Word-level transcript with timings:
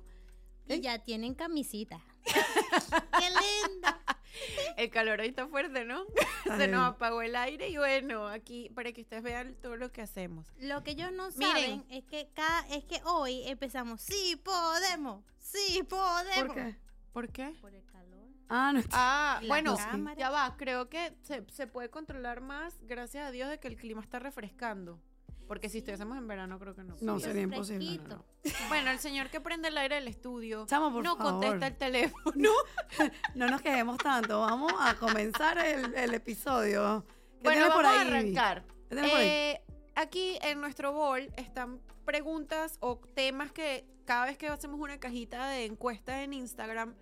Y 0.66 0.80
ya 0.80 0.98
tienen 0.98 1.34
camisita. 1.34 2.02
¡Qué 3.18 3.28
linda! 3.30 4.00
El 4.76 4.90
calor 4.90 5.20
ahí 5.20 5.28
está 5.28 5.46
fuerte, 5.46 5.84
¿no? 5.84 6.04
Se 6.56 6.68
nos 6.68 6.94
apagó 6.94 7.22
el 7.22 7.36
aire 7.36 7.68
y 7.68 7.76
bueno, 7.76 8.28
aquí 8.28 8.70
para 8.74 8.92
que 8.92 9.02
ustedes 9.02 9.22
vean 9.22 9.54
todo 9.62 9.76
lo 9.76 9.92
que 9.92 10.02
hacemos. 10.02 10.46
Lo 10.58 10.82
que 10.82 10.92
ellos 10.92 11.12
no 11.12 11.30
saben 11.30 11.84
es 11.90 12.04
que 12.04 12.28
cada, 12.34 12.66
es 12.68 12.84
que 12.84 13.00
hoy 13.04 13.46
empezamos, 13.46 14.00
sí 14.00 14.40
podemos, 14.42 15.24
sí 15.38 15.82
podemos. 15.84 16.46
¿Por 16.46 16.54
qué? 16.54 16.76
¿Por 17.12 17.28
qué? 17.30 17.54
Por 17.60 17.74
el 17.74 17.84
calor. 17.86 18.28
Ah, 18.48 18.72
no. 18.74 18.82
Ah, 18.92 19.40
bueno, 19.46 19.76
cámara. 19.76 20.18
ya 20.18 20.30
va. 20.30 20.56
Creo 20.56 20.88
que 20.88 21.16
se, 21.22 21.44
se 21.50 21.66
puede 21.66 21.88
controlar 21.88 22.40
más 22.40 22.76
gracias 22.82 23.26
a 23.26 23.30
Dios 23.30 23.48
de 23.48 23.58
que 23.58 23.68
el 23.68 23.76
clima 23.76 24.02
está 24.02 24.18
refrescando. 24.18 25.00
Porque 25.46 25.68
si 25.68 25.78
estuviésemos 25.78 26.16
en 26.16 26.26
verano, 26.26 26.58
creo 26.58 26.74
que 26.74 26.82
no. 26.82 26.96
No, 27.02 27.20
sería 27.20 27.42
imposible. 27.42 27.84
Fresquito. 27.86 28.16
no, 28.16 28.24
no. 28.44 28.50
Bueno, 28.68 28.90
el 28.90 28.98
señor 28.98 29.28
que 29.30 29.40
prende 29.40 29.68
el 29.68 29.76
aire 29.78 29.96
del 29.96 30.08
estudio 30.08 30.64
Chamo, 30.66 30.90
por 30.92 31.04
no 31.04 31.16
favor. 31.16 31.32
contesta 31.32 31.66
el 31.66 31.76
teléfono. 31.76 32.32
No 33.34 33.46
nos 33.48 33.60
quedemos 33.62 33.98
tanto. 33.98 34.40
Vamos 34.40 34.72
a 34.80 34.94
comenzar 34.96 35.58
el, 35.58 35.94
el 35.94 36.14
episodio. 36.14 37.04
¿Qué 37.06 37.48
Bueno, 37.50 37.60
tienes 37.60 37.68
vamos 37.68 37.74
por 37.74 37.86
a 37.86 38.00
ahí? 38.00 38.08
arrancar. 38.08 38.64
¿Qué 38.88 38.94
tienes 38.96 39.10
por 39.10 39.20
ahí? 39.20 39.26
Eh, 39.26 39.62
aquí 39.96 40.38
en 40.42 40.60
nuestro 40.60 40.92
bol 40.92 41.30
están 41.36 41.80
preguntas 42.04 42.76
o 42.80 42.98
temas 43.14 43.52
que 43.52 43.86
cada 44.06 44.26
vez 44.26 44.36
que 44.38 44.48
hacemos 44.48 44.78
una 44.80 44.98
cajita 44.98 45.48
de 45.48 45.64
encuesta 45.66 46.22
en 46.22 46.32
Instagram 46.34 46.94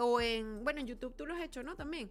o 0.00 0.20
en, 0.20 0.64
bueno, 0.64 0.80
en 0.80 0.86
YouTube 0.88 1.14
tú 1.16 1.26
lo 1.26 1.34
has 1.34 1.40
hecho, 1.42 1.62
¿no? 1.62 1.76
También. 1.76 2.10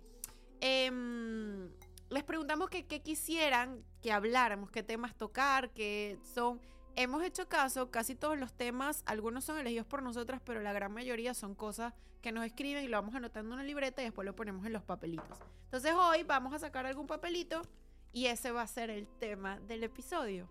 Em, 0.62 1.70
les 2.14 2.24
preguntamos 2.24 2.70
qué 2.70 2.86
quisieran 3.02 3.84
que 4.02 4.12
habláramos, 4.12 4.72
qué 4.72 4.84
temas 4.84 5.16
tocar, 5.16 5.72
que 5.72 6.20
son... 6.34 6.62
Hemos 6.96 7.24
hecho 7.24 7.50
caso, 7.50 7.90
casi 7.90 8.14
todos 8.14 8.38
los 8.38 8.54
temas, 8.54 9.02
algunos 9.08 9.44
son 9.44 9.58
elegidos 9.58 9.88
por 9.88 10.04
nosotras, 10.04 10.40
pero 10.46 10.62
la 10.62 10.74
gran 10.74 10.92
mayoría 10.92 11.34
son 11.34 11.56
cosas 11.56 11.92
que 12.22 12.32
nos 12.32 12.46
escriben 12.46 12.84
y 12.84 12.88
lo 12.88 12.98
vamos 12.98 13.16
anotando 13.16 13.50
en 13.50 13.54
una 13.54 13.64
libreta 13.64 14.02
y 14.02 14.06
después 14.06 14.26
lo 14.26 14.36
ponemos 14.36 14.66
en 14.66 14.74
los 14.74 14.84
papelitos. 14.84 15.40
Entonces 15.66 15.92
hoy 15.94 16.24
vamos 16.24 16.54
a 16.54 16.60
sacar 16.60 16.86
algún 16.86 17.08
papelito 17.08 17.64
y 18.12 18.28
ese 18.28 18.52
va 18.52 18.62
a 18.62 18.68
ser 18.68 18.92
el 18.92 19.08
tema 19.08 19.60
del 19.62 19.84
episodio. 19.84 20.48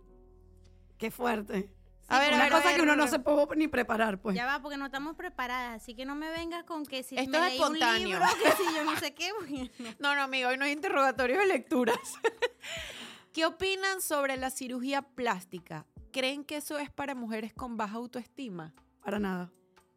Qué 0.99 1.13
fuerte. 1.13 1.73
A 2.09 2.19
ver, 2.19 2.33
a 2.35 2.37
Una 2.37 2.45
a 2.47 2.51
cosa 2.51 2.65
ver, 2.69 2.77
que 2.77 2.83
uno 2.83 2.97
no 2.97 3.09
se 3.09 3.19
puede 3.19 3.57
ni 3.57 3.69
preparar, 3.69 4.19
pues. 4.19 4.37
Ya 4.37 4.45
va, 4.45 4.61
porque 4.61 4.77
no 4.77 4.87
estamos 4.87 5.17
preparadas, 5.17 5.83
así 5.83 5.95
que 5.95 6.05
no 6.05 6.15
me 6.15 6.31
vengas 6.31 6.65
con 6.65 6.85
que 6.85 7.03
si 7.03 7.17
Esto 7.17 7.31
me 7.31 7.39
es 7.39 7.53
leí 7.55 7.61
un 7.63 7.79
libro, 8.05 8.25
que 8.43 8.51
si 8.53 8.75
yo 8.75 8.85
no 8.85 8.99
sé 8.99 9.15
qué, 9.15 9.31
bueno. 9.49 9.71
No, 9.99 10.15
no, 10.15 10.23
amigo, 10.23 10.51
hoy 10.51 10.59
no 10.59 10.65
hay 10.65 10.73
interrogatorio 10.73 11.39
de 11.39 11.47
lecturas. 11.47 11.97
¿Qué 13.33 13.47
opinan 13.47 14.03
sobre 14.03 14.37
la 14.37 14.51
cirugía 14.51 15.01
plástica? 15.03 15.87
¿Creen 16.13 16.45
que 16.45 16.57
eso 16.57 16.77
es 16.79 16.91
para 16.91 17.15
mujeres 17.15 17.55
con 17.55 17.79
baja 17.79 17.97
autoestima? 17.97 18.75
Para 19.03 19.19
nada. 19.19 19.51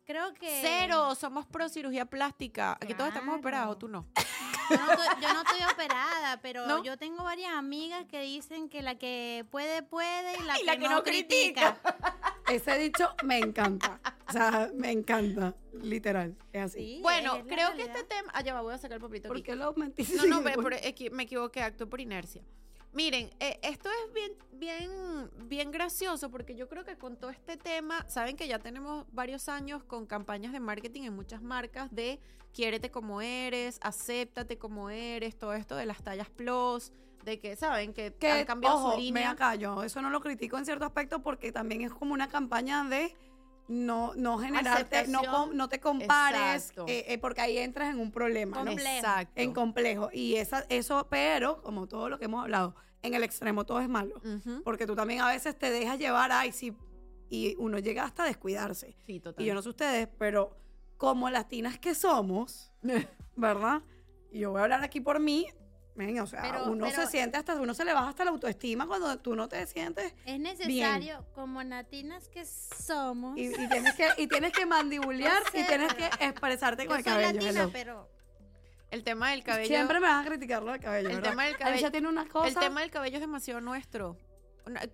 Creo 0.05 0.33
que... 0.35 0.59
Cero, 0.61 1.15
somos 1.15 1.45
pro 1.45 1.67
cirugía 1.67 2.05
plástica. 2.05 2.73
Aquí 2.79 2.93
todos 2.93 3.09
estamos 3.09 3.25
Claro. 3.33 3.39
operados, 3.39 3.79
tú 3.79 3.87
no. 3.89 4.05
Yo 4.69 4.77
no, 4.77 4.91
estoy, 4.93 5.07
yo 5.21 5.33
no 5.33 5.41
estoy 5.43 5.59
operada, 5.73 6.39
pero 6.41 6.65
¿No? 6.67 6.83
yo 6.83 6.97
tengo 6.97 7.23
varias 7.23 7.53
amigas 7.53 8.05
que 8.05 8.21
dicen 8.21 8.69
que 8.69 8.81
la 8.81 8.95
que 8.95 9.45
puede, 9.51 9.83
puede 9.83 10.37
y 10.39 10.43
la, 10.43 10.55
Y 10.57 10.59
que, 10.61 10.65
la 10.65 10.73
que 10.77 10.87
no, 10.87 10.89
no 10.95 11.03
critica. 11.03 11.77
Ese 12.49 12.77
dicho 12.77 13.09
me 13.23 13.39
encanta. 13.39 13.99
O 14.27 14.31
sea, 14.31 14.69
me 14.75 14.91
encanta. 14.91 15.53
Literal. 15.81 16.35
Es 16.53 16.61
así. 16.63 16.77
Sí, 16.79 16.99
Bueno, 17.01 17.35
es 17.35 17.43
creo 17.47 17.73
que 17.75 17.83
este 17.83 18.03
tema... 18.03 18.31
Ah, 18.33 18.41
ya 18.41 18.53
va, 18.53 18.61
voy 18.61 18.73
a 18.73 18.77
sacar 18.77 18.95
el 18.95 19.01
papelito 19.01 19.27
¿Por 19.27 19.37
aquí. 19.37 19.43
qué 19.43 19.55
lo 19.55 19.73
mentiste? 19.73 20.15
No, 20.27 20.41
no, 20.41 20.49
equi- 20.49 21.11
me 21.11 21.23
equivoqué, 21.23 21.61
acto 21.61 21.89
por 21.89 21.99
inercia. 22.01 22.41
Miren, 22.95 23.29
eh, 23.41 23.59
esto 23.61 23.89
es 23.89 24.13
bien, 24.13 24.31
bien, 24.53 25.29
bien 25.49 25.69
gracioso 25.69 26.31
porque 26.31 26.55
yo 26.55 26.69
creo 26.69 26.85
que 26.85 26.97
con 26.97 27.17
todo 27.17 27.29
este 27.29 27.57
tema, 27.57 28.05
saben 28.07 28.37
que 28.37 28.47
ya 28.47 28.57
tenemos 28.59 29.05
varios 29.11 29.49
años 29.49 29.83
con 29.83 30.05
campañas 30.05 30.53
de 30.53 30.61
marketing 30.61 31.01
en 31.01 31.13
muchas 31.13 31.41
marcas 31.41 31.93
de 31.93 32.21
quiérete 32.53 32.91
como 32.91 33.19
eres, 33.19 33.79
acéptate 33.81 34.57
como 34.57 34.89
eres, 34.89 35.37
todo 35.37 35.53
esto 35.53 35.75
de 35.75 35.85
las 35.85 36.01
tallas 36.03 36.29
plus, 36.29 36.93
de 37.25 37.37
que, 37.37 37.57
¿saben? 37.57 37.93
Que, 37.93 38.13
Que, 38.13 38.31
han 38.31 38.45
cambiado 38.45 38.77
ojo, 38.77 38.91
su 38.91 38.97
me 38.97 39.03
línea. 39.03 39.31
acá, 39.31 39.55
yo 39.55 39.83
eso 39.83 40.01
no 40.01 40.09
lo 40.09 40.21
critico 40.21 40.57
en 40.57 40.63
cierto 40.63 40.85
aspecto 40.85 41.21
porque 41.21 41.51
también 41.51 41.81
es 41.81 41.91
como 41.91 42.13
una 42.13 42.29
campaña 42.29 42.85
de 42.85 43.13
no, 43.67 44.13
no 44.15 44.37
generarte, 44.37 45.05
no, 45.07 45.67
te 45.67 45.81
compares, 45.81 46.69
Exacto. 46.69 46.85
eh, 46.87 47.03
eh, 47.09 47.17
porque 47.17 47.41
ahí 47.41 47.57
entras 47.57 47.93
en 47.93 47.99
un 47.99 48.11
problema, 48.11 48.59
¿no? 48.59 48.67
Complejo. 48.67 48.97
Exacto. 48.97 49.33
En 49.35 49.53
complejo. 49.53 50.09
Y 50.13 50.35
esa, 50.35 50.65
eso, 50.69 51.07
pero, 51.09 51.61
como 51.61 51.87
todo 51.87 52.09
lo 52.09 52.19
que 52.19 52.25
hemos 52.25 52.41
hablado, 52.41 52.75
en 53.05 53.13
el 53.13 53.23
extremo 53.23 53.65
todo 53.65 53.79
es 53.79 53.89
malo. 53.89 54.21
Porque 54.63 54.85
tú 54.85 54.95
también 54.95 55.21
a 55.21 55.27
veces 55.29 55.57
te 55.57 55.69
dejas 55.69 55.97
llevar, 55.99 56.31
ay, 56.31 56.51
sí, 56.51 56.75
y 57.29 57.55
uno 57.57 57.79
llega 57.79 58.03
hasta 58.03 58.23
a 58.23 58.27
descuidarse. 58.27 58.95
Sí, 59.05 59.19
total. 59.19 59.43
Y 59.43 59.47
yo 59.47 59.53
no 59.53 59.61
sé 59.61 59.69
ustedes, 59.69 60.07
pero 60.19 60.57
como 60.97 61.29
latinas 61.29 61.79
que 61.79 61.95
somos, 61.95 62.71
¿verdad? 63.35 63.81
Y 64.31 64.39
yo 64.39 64.51
voy 64.51 64.59
a 64.59 64.63
hablar 64.63 64.83
aquí 64.83 64.99
por 65.01 65.19
mí, 65.19 65.47
o 66.21 66.27
sea, 66.27 66.41
Pero- 66.41 66.71
uno 66.71 66.87
pero- 66.89 67.01
se 67.03 67.07
siente 67.07 67.37
hasta, 67.37 67.55
uno 67.55 67.73
se 67.73 67.85
le 67.85 67.93
baja 67.93 68.09
hasta 68.09 68.25
la 68.25 68.31
autoestima 68.31 68.85
cuando 68.85 69.17
tú 69.19 69.33
no 69.33 69.47
te 69.47 69.65
sientes 69.65 70.13
Es 70.25 70.39
necesario, 70.41 71.25
como 71.33 71.63
natinas 71.63 72.27
que 72.27 72.43
somos. 72.45 73.37
y, 73.37 73.45
y 73.45 73.67
tienes 73.69 73.95
que 73.95 74.07
y 74.17 74.27
tienes 74.27 74.51
que 74.51 74.65
mandibulear 74.65 75.41
O 75.41 75.51
sea, 75.51 75.61
y 75.61 75.65
tienes 75.67 75.93
que 75.93 76.05
expresarte 76.19 76.83
yo 76.83 76.89
con 76.89 76.97
el 76.97 77.03
soy 77.05 77.13
cabello. 77.13 77.41
latina, 77.41 77.69
pero 77.71 78.09
El 78.95 79.03
tema 79.03 79.31
del 79.31 79.43
cabello... 79.43 79.67
Siempre 79.67 79.99
me 79.99 80.07
vas 80.07 80.25
a 80.25 80.29
criticar 80.29 80.63
lo 80.63 80.71
del 80.71 80.79
cabello. 80.81 81.09
El 81.09 81.15
¿verdad? 81.17 81.29
tema 81.31 81.43
del 81.45 81.57
cabello- 81.57 81.91
tiene 81.91 82.07
una 82.07 82.27
cosa. 82.27 82.47
El 82.47 82.55
tema 82.55 82.81
del 82.81 82.89
cabello 82.91 83.15
es 83.15 83.21
demasiado 83.21 83.59
nuestro. 83.61 84.17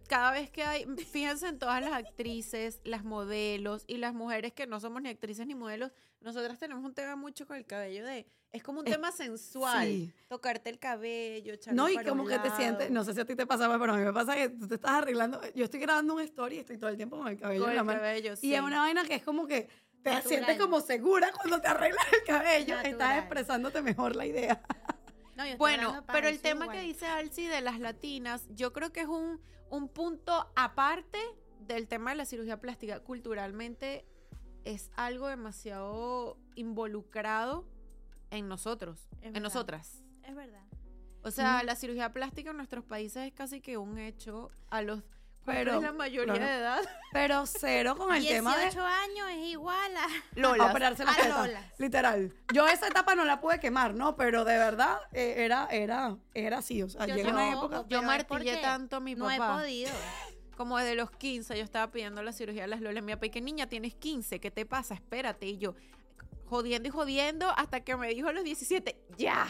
Cada 0.10 0.32
vez 0.34 0.50
que 0.50 0.64
hay, 0.64 0.86
fíjense 1.10 1.48
en 1.48 1.58
todas 1.58 1.82
las 1.82 1.94
actrices, 1.94 2.82
las 2.84 3.06
modelos 3.06 3.86
y 3.88 3.98
las 3.98 4.14
mujeres 4.14 4.52
que 4.52 4.68
no 4.68 4.82
somos 4.82 5.02
ni 5.02 5.08
actrices 5.10 5.48
ni 5.48 5.56
modelos, 5.56 5.92
nosotras 6.20 6.60
tenemos 6.60 6.84
un 6.84 6.94
tema 6.94 7.16
mucho 7.16 7.48
con 7.48 7.56
el 7.56 7.66
cabello 7.66 8.04
de, 8.06 8.28
es 8.52 8.64
como 8.64 8.82
un 8.82 8.88
Es- 8.88 8.92
tema 8.94 9.14
sensual, 9.14 9.88
sí. 9.88 10.12
tocarte 10.28 10.70
el 10.70 10.78
cabello, 10.78 11.54
No, 11.72 11.88
y 11.88 11.96
para 11.96 12.10
como 12.10 12.24
un 12.24 12.30
que 12.30 12.40
te 12.40 12.50
sientes, 12.52 12.92
no 12.92 13.06
sé 13.06 13.14
si 13.14 13.22
a 13.22 13.26
ti 13.26 13.34
te 13.36 13.46
pasa, 13.48 13.70
pero 13.80 13.94
a 13.94 13.98
mí 13.98 14.04
me 14.04 14.12
pasa 14.12 14.36
que 14.36 14.50
tú 14.50 14.68
te 14.68 14.76
estás 14.76 14.92
arreglando. 14.92 15.40
Yo 15.56 15.64
estoy 15.64 15.80
grabando 15.80 16.16
un 16.16 16.22
story 16.22 16.58
y 16.58 16.60
estoy 16.60 16.78
todo 16.78 16.90
el 16.90 16.98
tiempo 16.98 17.18
con 17.18 17.30
el 17.30 17.38
cabello 17.40 17.62
con 17.62 17.70
en 17.70 17.72
el 17.72 17.78
la 17.78 17.84
mano. 17.86 18.00
cabello, 18.00 18.34
Y 18.42 18.54
es 18.54 18.62
una 18.62 18.80
vaina 18.80 19.06
que 19.06 19.16
es 19.16 19.24
como 19.24 19.48
que 19.48 19.70
te 20.04 20.10
Natural. 20.12 20.24
sientes 20.24 20.58
como 20.60 20.82
segura 20.82 21.32
cuando 21.34 21.62
te 21.62 21.68
arreglas 21.68 22.06
el 22.14 22.24
cabello. 22.26 22.80
Estás 22.80 23.20
expresándote 23.20 23.82
mejor 23.82 24.16
la 24.16 24.26
idea. 24.26 24.62
no, 25.36 25.44
Bueno, 25.58 26.04
pero 26.12 26.28
el 26.28 26.40
tema 26.40 26.66
igual. 26.66 26.78
que 26.80 26.84
dice 26.84 27.06
Alci 27.08 27.48
de 27.48 27.62
las 27.62 27.80
latinas, 27.80 28.48
yo 28.50 28.74
creo 28.74 28.92
que 28.92 29.02
es 29.02 29.08
un, 29.08 29.40
un 29.70 29.88
punto 29.90 30.52
aparte 30.56 31.20
del 31.60 31.88
tema 31.88 32.12
de 32.12 32.18
la 32.18 32.26
cirugía 32.26 32.60
plástica. 32.60 33.00
Culturalmente 33.02 34.06
es 34.66 34.92
algo 34.96 35.28
demasiado 35.28 36.38
involucrado 36.56 37.66
en 38.32 38.48
nosotros, 38.48 39.08
Es 39.22 39.28
en 39.28 39.34
verdad. 39.34 39.42
nosotras. 39.42 40.04
Es 40.24 40.36
verdad. 40.36 40.64
O 41.24 41.30
sea, 41.32 41.62
Mm. 41.62 41.66
la 41.68 41.76
cirugía 41.76 42.12
plástica 42.14 42.52
en 42.52 42.58
nuestros 42.58 42.84
países 42.84 43.28
es 43.28 43.34
casi 43.34 43.62
que 43.62 43.78
un 43.78 43.98
hecho 44.00 44.50
a 44.70 44.82
los 44.82 45.04
Pero, 45.46 45.72
pero 45.72 45.76
es 45.78 45.82
la 45.82 45.92
mayoría 45.92 46.34
claro. 46.34 46.52
de 46.52 46.58
edad. 46.60 46.82
Pero 47.12 47.46
cero 47.46 47.96
con 47.98 48.14
el 48.14 48.22
18 48.22 48.38
tema 48.38 48.58
de 48.58 48.64
años 48.64 49.30
es 49.32 49.48
igual 49.48 49.98
a... 49.98 50.08
Lola. 50.36 50.66
operarse 50.68 51.04
las 51.04 51.18
A 51.18 51.22
tetas. 51.22 51.48
Lolas. 51.48 51.80
Literal. 51.80 52.34
Yo 52.54 52.68
esa 52.68 52.88
etapa 52.88 53.16
no 53.16 53.26
la 53.26 53.42
pude 53.42 53.60
quemar, 53.60 53.94
¿no? 53.96 54.16
Pero 54.16 54.46
de 54.46 54.58
verdad 54.58 55.00
eh, 55.12 55.36
era, 55.40 55.68
era, 55.72 56.18
era 56.34 56.60
así. 56.60 56.84
O 56.84 56.90
sea, 56.90 57.08
Yo 57.08 57.16
llega 57.16 57.32
una 57.32 57.52
época. 57.52 57.86
Yo 57.90 58.02
martillé 58.04 58.58
tanto 58.58 58.98
a 58.98 59.00
mi 59.00 59.16
No 59.16 59.30
he 59.32 59.38
papá. 59.38 59.60
podido. 59.62 59.92
Como 60.56 60.78
desde 60.78 60.96
los 60.96 61.10
15 61.10 61.58
yo 61.58 61.64
estaba 61.64 61.92
pidiendo 61.92 62.22
la 62.22 62.34
cirugía 62.34 62.62
de 62.62 62.68
las 62.68 62.82
lolas. 62.82 63.04
Mi 63.04 63.14
papá, 63.14 63.26
¿y 63.26 63.30
qué 63.32 63.42
niña 63.42 63.68
tienes 63.68 63.96
15? 63.96 64.40
¿Qué 64.40 64.52
te 64.52 64.66
pasa? 64.66 64.94
Espérate. 64.94 65.48
Y 65.48 65.58
yo, 65.58 65.74
jodiendo 66.46 66.88
y 66.88 66.92
jodiendo, 66.92 67.50
hasta 67.58 67.82
que 67.82 67.98
me 67.98 68.10
dijo 68.10 68.28
a 68.28 68.34
los 68.34 68.44
17, 68.44 68.96
ya, 69.18 69.48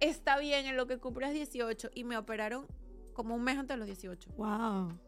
está 0.00 0.38
bien 0.38 0.66
en 0.66 0.76
lo 0.76 0.86
que 0.86 0.98
cumplas 0.98 1.32
18. 1.32 1.90
Y 1.94 2.04
me 2.04 2.16
operaron 2.16 2.66
como 3.14 3.34
un 3.34 3.42
mes 3.42 3.56
antes 3.56 3.74
de 3.74 3.78
los 3.78 3.86
18. 3.86 4.30
Wow. 4.36 4.98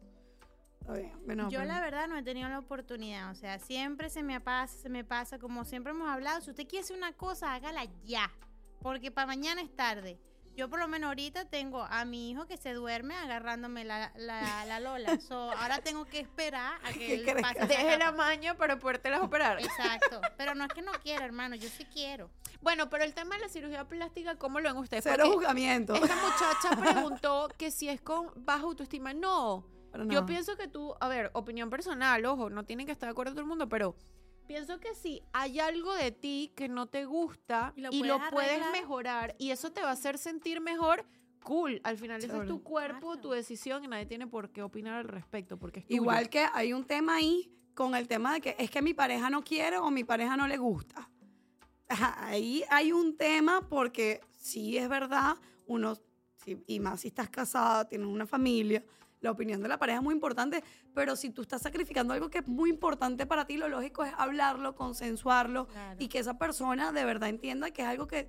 Bueno, 1.25 1.49
Yo 1.51 1.61
pero- 1.61 1.73
la 1.73 1.81
verdad 1.81 2.09
no 2.09 2.17
he 2.17 2.23
tenido 2.23 2.49
la 2.49 2.59
oportunidad, 2.59 3.31
o 3.31 3.35
sea, 3.35 3.59
siempre 3.59 4.11
se 4.11 4.23
me 4.23 4.41
pasa, 4.41 4.77
se 4.77 4.89
me 4.89 5.05
pasa, 5.05 5.39
como 5.39 5.65
siempre 5.65 5.93
hemos 5.93 6.09
hablado, 6.09 6.41
si 6.41 6.51
usted 6.51 6.67
quiere 6.67 6.85
hacer 6.85 6.97
una 6.97 7.13
cosa, 7.13 7.55
hágala 7.55 7.85
ya, 8.05 8.31
porque 8.81 9.11
para 9.13 9.27
mañana 9.29 9.61
es 9.61 9.75
tarde. 9.77 10.19
yo 10.57 10.69
por 10.69 10.81
lo 10.81 10.89
menos 10.89 11.09
ahorita 11.09 11.45
tengo 11.49 11.83
a 11.85 12.05
mi 12.05 12.31
hijo 12.31 12.47
que 12.47 12.57
se 12.57 12.73
duerme 12.75 13.15
agarrándome 13.15 13.85
la, 13.85 14.13
la, 14.17 14.65
la 14.67 14.81
Lola. 14.81 15.17
So, 15.21 15.53
ahora 15.53 15.79
tengo 15.79 16.05
que 16.07 16.19
esperar 16.19 16.81
a 16.85 16.93
que 16.93 16.99
¿Qué 16.99 17.15
él 17.31 17.37
pase 17.41 17.67
Deje 17.67 17.97
la 17.97 18.11
maña 18.13 18.57
para 18.57 18.79
podértelas 18.79 19.21
operar. 19.23 19.61
Exacto. 19.61 20.21
Pero 20.37 20.55
no 20.57 20.65
es 20.65 20.73
que 20.73 20.83
no 20.83 20.93
quiera, 21.03 21.25
hermano. 21.25 21.55
Yo 21.55 21.69
sí 21.69 21.85
quiero. 21.85 22.31
Bueno, 22.63 22.91
pero 22.91 23.05
el 23.05 23.15
tema 23.15 23.37
de 23.37 23.43
la 23.43 23.49
cirugía 23.49 23.87
plástica, 23.89 24.37
¿cómo 24.37 24.61
lo 24.61 24.69
ven 24.69 24.77
ustedes? 24.83 25.05
Cero 25.05 25.23
Porque 25.25 25.37
juzgamiento. 25.37 25.95
Esta 25.95 26.17
muchacha 26.17 26.77
preguntó 26.95 27.49
que 27.57 27.71
si 27.71 27.89
es 27.89 28.03
con 28.03 28.31
baja 28.45 28.65
autoestima. 28.65 29.15
No. 29.15 29.65
Pero 29.93 30.05
Yo 30.07 30.27
pienso 30.27 30.57
que 30.57 30.69
tú, 30.69 30.95
a 31.01 31.09
ver, 31.09 31.31
opinión 31.35 31.71
personal, 31.71 32.25
ojo, 32.25 32.51
no 32.51 32.65
tienen 32.65 32.87
que 32.87 32.93
estar 32.93 33.09
de 33.09 33.13
acuerdo 33.13 33.33
todo 33.33 33.43
el 33.43 33.49
mundo, 33.49 33.69
pero 33.69 33.97
pienso 34.47 34.81
que 34.81 34.95
si 34.95 35.23
hay 35.33 35.61
algo 35.61 35.95
de 35.95 36.13
ti 36.13 36.53
que 36.57 36.69
no 36.69 36.87
te 36.87 37.05
gusta 37.05 37.73
Y 37.77 37.83
lo 37.83 37.91
y 37.93 38.03
lo 38.03 38.17
puedes 38.17 38.33
puedes 38.33 38.51
arreglar. 38.51 38.73
mejorar 38.73 39.37
y 39.39 39.51
eso 39.51 39.73
te 39.73 39.83
va 39.83 39.91
a 39.91 39.93
hacer 39.93 40.19
sentir 40.19 40.61
mejor, 40.61 41.05
cool. 41.45 41.81
Al 41.85 41.97
final 41.99 42.23
ese 42.23 42.37
es 42.37 42.47
tu 42.47 42.63
cuerpo, 42.63 43.17
tu 43.19 43.31
decisión 43.31 43.85
y 43.85 43.89
nadie 43.89 44.07
tiene 44.07 44.27
por 44.27 44.51
qué 44.51 44.63
opinar 44.63 44.95
al 44.95 45.05
respecto 45.05 45.57
porque 45.59 45.81
es 45.81 45.87
tuyo. 45.87 46.03
Igual 46.03 46.29
que 46.29 46.47
hay 46.53 46.73
un 46.73 46.85
tema 46.85 47.17
ahí 47.17 47.53
con 47.75 47.95
el 47.95 48.09
tema 48.09 48.35
de 48.35 48.41
que 48.41 48.57
es 48.59 48.71
que 48.71 48.83
mi 48.83 48.95
pareja 48.95 49.31
no 49.31 49.43
quiere 49.43 49.79
o 49.79 49.91
mi 49.91 50.05
pareja 50.05 50.37
no 50.37 50.47
le 50.47 50.57
gusta. 50.57 51.09
Ahí 51.89 52.63
hay 52.71 52.93
un 52.93 53.17
tema 53.17 53.69
porque 53.69 54.21
sí 54.31 54.77
es 54.79 54.89
verdad, 54.89 55.37
uno, 55.67 55.97
y 56.67 56.79
más 56.81 57.01
si 57.01 57.09
estás 57.09 57.29
casada, 57.31 57.89
tienes 57.89 58.07
una 58.07 58.27
familia, 58.27 58.85
la 59.21 59.31
opinión 59.31 59.63
de 59.63 59.69
la 59.69 59.79
pareja 59.79 59.99
es 59.99 60.03
muy 60.05 60.15
importante, 60.15 60.63
pero 60.95 61.15
si 61.17 61.31
tú 61.31 61.43
estás 61.43 61.63
sacrificando 61.63 62.15
algo 62.15 62.31
que 62.31 62.39
es 62.39 62.49
muy 62.49 62.71
importante 62.71 63.27
para 63.27 63.45
ti, 63.45 63.57
lo 63.57 63.69
lógico 63.69 64.05
es 64.05 64.13
hablarlo, 64.17 64.75
consensuarlo 64.75 65.67
Claro. 65.67 65.97
y 65.99 66.09
que 66.09 66.19
esa 66.19 66.39
persona 66.39 66.93
de 66.93 67.05
verdad 67.05 67.29
entienda 67.29 67.71
que 67.71 67.83
es 67.83 67.89
algo 67.89 68.07
que 68.07 68.29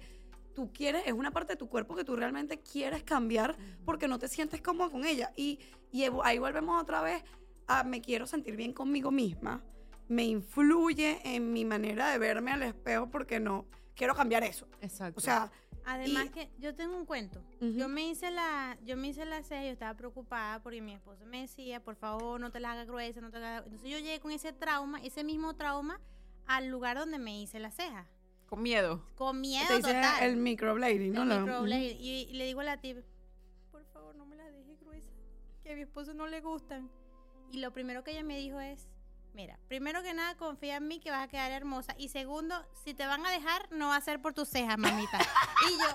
tú 0.54 0.72
quieres, 0.74 1.04
es 1.06 1.14
una 1.14 1.32
parte 1.32 1.54
de 1.54 1.58
tu 1.58 1.70
cuerpo 1.70 1.96
que 1.96 2.04
tú 2.04 2.16
realmente 2.18 2.60
quieres 2.60 3.04
cambiar 3.04 3.56
porque 3.86 4.08
no 4.10 4.20
te 4.20 4.28
sientes 4.28 4.62
cómoda 4.62 4.90
con 4.90 5.06
ella. 5.06 5.32
Y, 5.38 5.60
y 5.92 6.04
ahí 6.24 6.40
volvemos 6.40 6.82
otra 6.82 7.02
vez 7.02 7.24
a 7.68 7.84
me 7.86 8.02
quiero 8.02 8.28
sentir 8.28 8.58
bien 8.58 8.74
conmigo 8.74 9.12
misma. 9.12 9.64
Me 10.10 10.26
influye 10.26 11.22
en 11.24 11.54
mi 11.54 11.64
manera 11.64 12.12
de 12.12 12.18
verme 12.18 12.52
al 12.52 12.64
espejo 12.64 13.10
porque 13.10 13.40
no 13.40 13.66
quiero 14.02 14.16
cambiar 14.16 14.44
eso. 14.44 14.68
Exacto. 14.82 15.20
O 15.20 15.22
sea, 15.22 15.52
Además 15.86 16.26
Y- 16.26 16.30
que 16.30 16.50
yo 16.60 16.74
tengo 16.76 16.96
un 16.96 17.06
cuento. 17.06 17.40
Yo 17.60 17.88
me 17.88 18.08
hice 18.10 18.30
la, 18.32 18.78
yo 18.84 18.96
me 18.98 19.08
hice 19.10 19.26
la 19.26 19.42
ceja, 19.44 19.64
yo 19.64 19.72
estaba 19.72 19.96
preocupada 19.96 20.60
porque 20.62 20.80
mi 20.82 20.94
esposo 20.94 21.24
me 21.26 21.42
decía, 21.42 21.84
por 21.84 21.96
favor, 21.96 22.40
no 22.40 22.52
te 22.52 22.60
la 22.60 22.72
hagas 22.74 22.88
gruesa, 22.88 23.20
no 23.22 23.32
te 23.32 23.40
la 23.40 23.50
hagas... 23.58 23.66
Entonces 23.66 23.90
yo 23.90 23.98
llegué 24.00 24.20
con 24.20 24.32
ese 24.32 24.54
trauma, 24.54 25.00
ese 25.02 25.24
mismo 25.24 25.56
trauma, 25.56 26.00
al 26.46 26.68
lugar 26.68 26.98
donde 26.98 27.18
me 27.20 27.40
hice 27.42 27.60
la 27.60 27.72
ceja. 27.72 28.08
con 28.48 28.62
miedo. 28.62 29.04
Con 29.16 29.40
miedo 29.42 29.66
te 29.70 29.82
total. 29.82 30.24
el 30.24 30.38
microblading, 30.38 31.14
¿no? 31.14 31.24
El 31.24 31.30
La- 31.30 31.40
microblade. 31.40 31.98
y, 32.00 32.28
y 32.30 32.34
le 32.34 32.46
digo 32.46 32.60
a 32.62 32.64
la 32.64 32.78
tip, 32.78 32.98
por 33.72 33.84
favor, 33.86 34.16
no 34.16 34.26
me 34.28 34.36
la 34.36 34.46
dejes 34.52 34.80
gruesa, 34.82 35.10
que 35.64 35.72
a 35.72 35.76
mi 35.76 35.82
esposo 35.82 36.14
no 36.14 36.28
le 36.28 36.42
gustan. 36.42 36.92
Y 37.52 37.60
lo 37.60 37.72
primero 37.74 38.04
que 38.04 38.12
ella 38.12 38.24
me 38.24 38.38
dijo 38.38 38.60
es, 38.60 38.88
mira, 39.34 39.60
primero 39.68 40.04
que 40.04 40.14
nada, 40.14 40.36
confía 40.36 40.78
en 40.78 40.88
mí 40.88 41.00
que 41.00 41.12
vas 41.12 41.24
a 41.24 41.28
quedar 41.28 41.52
hermosa. 41.52 41.96
Y 41.98 42.10
segundo, 42.10 42.56
si 42.84 42.94
te 42.94 43.06
van 43.06 43.26
a 43.26 43.32
dejar, 43.32 43.72
no 43.72 43.90
va 43.90 43.96
a 43.96 44.02
ser 44.02 44.22
por 44.22 44.34
tus 44.34 44.50
cejas, 44.50 44.78
mamita. 44.78 45.20
y 45.70 45.78
yo, 45.78 45.90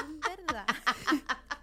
es 0.00 0.38
verdad. 0.38 0.66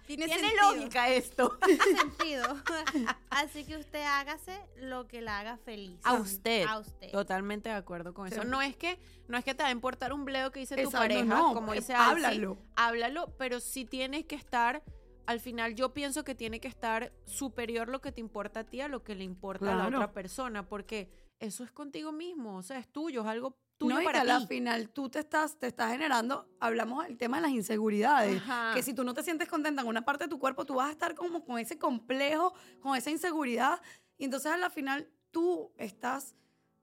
Tiene, 0.06 0.26
Tiene 0.26 0.52
lógica 0.54 1.08
esto. 1.08 1.58
Tiene 1.64 1.84
sentido. 1.98 2.56
Así 3.30 3.64
que 3.64 3.76
usted 3.76 4.02
hágase 4.04 4.56
lo 4.76 5.08
que 5.08 5.20
la 5.20 5.40
haga 5.40 5.56
feliz. 5.56 5.98
A 6.04 6.14
usted. 6.14 6.64
A 6.66 6.78
usted. 6.78 7.10
Totalmente 7.10 7.68
de 7.68 7.74
acuerdo 7.74 8.14
con 8.14 8.28
eso. 8.28 8.44
No 8.44 8.62
es 8.62 8.76
que 8.76 8.98
no 9.26 9.36
es 9.36 9.44
que 9.44 9.54
te 9.54 9.64
va 9.64 9.68
a 9.68 9.72
importar 9.72 10.12
un 10.12 10.24
bledo 10.24 10.52
que 10.52 10.60
dice 10.60 10.80
tu 10.80 10.90
pareja, 10.92 11.24
no, 11.24 11.54
como 11.54 11.72
eh, 11.72 11.78
dice 11.78 11.94
Alfie, 11.94 12.24
háblalo. 12.24 12.56
háblalo, 12.76 13.34
pero 13.36 13.58
sí 13.58 13.84
tienes 13.84 14.24
que 14.26 14.36
estar 14.36 14.84
al 15.26 15.40
final 15.40 15.74
yo 15.74 15.92
pienso 15.92 16.24
que 16.24 16.34
tiene 16.34 16.60
que 16.60 16.68
estar 16.68 17.12
superior 17.24 17.88
lo 17.88 18.00
que 18.00 18.12
te 18.12 18.20
importa 18.20 18.60
a 18.60 18.64
ti 18.64 18.80
a 18.80 18.88
lo 18.88 19.02
que 19.02 19.14
le 19.14 19.24
importa 19.24 19.72
a 19.72 19.76
la 19.76 19.86
otra 19.88 20.12
persona, 20.12 20.68
porque 20.68 21.10
eso 21.38 21.64
es 21.64 21.72
contigo 21.72 22.12
mismo, 22.12 22.56
o 22.56 22.62
sea, 22.62 22.78
es 22.78 22.88
tuyo, 22.88 23.22
es 23.22 23.26
algo 23.26 23.58
tuyo 23.76 23.98
no, 23.98 24.04
para 24.04 24.22
ti. 24.38 24.46
final 24.46 24.88
tú 24.88 25.10
te 25.10 25.18
estás, 25.18 25.58
te 25.58 25.66
estás 25.66 25.92
generando, 25.92 26.48
hablamos 26.60 27.04
del 27.04 27.18
tema 27.18 27.38
de 27.38 27.42
las 27.42 27.50
inseguridades, 27.50 28.40
Ajá. 28.40 28.72
que 28.74 28.82
si 28.82 28.94
tú 28.94 29.04
no 29.04 29.12
te 29.12 29.22
sientes 29.22 29.48
contenta 29.48 29.82
en 29.82 29.88
una 29.88 30.04
parte 30.04 30.24
de 30.24 30.30
tu 30.30 30.38
cuerpo, 30.38 30.64
tú 30.64 30.76
vas 30.76 30.88
a 30.88 30.92
estar 30.92 31.14
como 31.14 31.44
con 31.44 31.58
ese 31.58 31.78
complejo, 31.78 32.54
con 32.80 32.96
esa 32.96 33.10
inseguridad, 33.10 33.82
y 34.16 34.24
entonces 34.24 34.50
a 34.50 34.56
la 34.56 34.70
final 34.70 35.10
tú 35.30 35.72
estás 35.76 36.34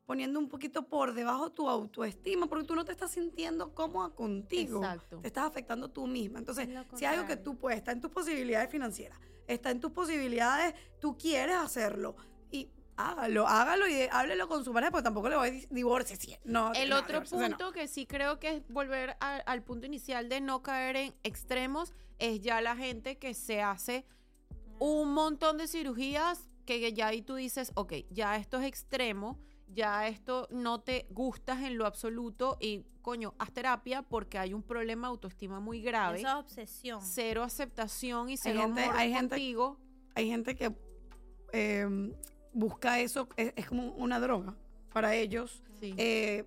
poniendo 0.05 0.39
un 0.39 0.49
poquito 0.49 0.87
por 0.87 1.13
debajo 1.13 1.51
tu 1.51 1.69
autoestima, 1.69 2.47
porque 2.47 2.65
tú 2.65 2.75
no 2.75 2.83
te 2.85 2.91
estás 2.91 3.11
sintiendo 3.11 3.73
cómoda 3.73 4.09
contigo. 4.09 4.79
Exacto. 4.83 5.19
Te 5.19 5.27
estás 5.27 5.45
afectando 5.45 5.89
tú 5.89 6.07
misma. 6.07 6.39
Entonces, 6.39 6.67
si 6.95 7.05
hay 7.05 7.15
algo 7.15 7.27
que 7.27 7.37
tú 7.37 7.57
puedes, 7.57 7.77
está 7.77 7.91
en 7.91 8.01
tus 8.01 8.11
posibilidades 8.11 8.69
financieras, 8.69 9.17
está 9.47 9.71
en 9.71 9.79
tus 9.79 9.91
posibilidades, 9.91 10.73
tú 10.99 11.17
quieres 11.17 11.55
hacerlo, 11.55 12.15
y 12.51 12.69
hágalo, 12.97 13.47
hágalo 13.47 13.87
y 13.87 14.01
háblelo 14.11 14.47
con 14.49 14.63
su 14.65 14.73
pareja, 14.73 14.91
porque 14.91 15.03
tampoco 15.03 15.29
le 15.29 15.35
voy 15.37 15.67
a. 15.69 15.73
No, 16.43 16.73
El 16.73 16.89
no, 16.89 16.99
otro 16.99 17.21
no. 17.21 17.25
punto 17.25 17.71
que 17.71 17.87
sí 17.87 18.05
creo 18.05 18.39
que 18.39 18.57
es 18.57 18.67
volver 18.67 19.15
a- 19.21 19.37
al 19.37 19.63
punto 19.63 19.85
inicial 19.85 20.27
de 20.27 20.41
no 20.41 20.61
caer 20.63 20.97
en 20.97 21.15
extremos 21.23 21.93
es 22.19 22.41
ya 22.41 22.61
la 22.61 22.75
gente 22.75 23.17
que 23.17 23.33
se 23.33 23.61
hace 23.61 24.05
un 24.79 25.13
montón 25.13 25.57
de 25.57 25.67
cirugías 25.67 26.49
que 26.65 26.93
ya 26.93 27.07
ahí 27.07 27.21
tú 27.21 27.35
dices, 27.35 27.71
ok, 27.75 27.93
ya 28.09 28.35
esto 28.37 28.59
es 28.59 28.65
extremo, 28.65 29.39
ya 29.73 30.07
esto 30.07 30.47
no 30.51 30.81
te 30.81 31.07
gustas 31.09 31.61
en 31.63 31.77
lo 31.77 31.85
absoluto 31.85 32.57
y 32.59 32.85
coño, 33.01 33.33
haz 33.39 33.51
terapia 33.51 34.01
porque 34.01 34.37
hay 34.37 34.53
un 34.53 34.63
problema 34.63 35.07
de 35.07 35.11
autoestima 35.11 35.59
muy 35.59 35.81
grave, 35.81 36.19
Eso 36.19 36.27
es 36.27 36.33
obsesión. 36.35 37.01
cero 37.03 37.43
aceptación 37.43 38.29
y 38.29 38.37
cero 38.37 38.61
gente- 38.61 38.83
amor 38.83 38.95
hay 38.97 39.11
gente- 39.13 39.35
contigo. 39.35 39.77
hay 40.15 40.29
gente 40.29 40.55
que 40.55 40.73
eh, 41.51 41.85
busca 42.53 42.99
eso, 42.99 43.27
es, 43.37 43.53
es 43.55 43.67
como 43.67 43.87
una 43.91 44.19
droga 44.19 44.55
para 44.91 45.15
ellos, 45.15 45.61
Sí. 45.79 45.93
eh, 45.97 46.45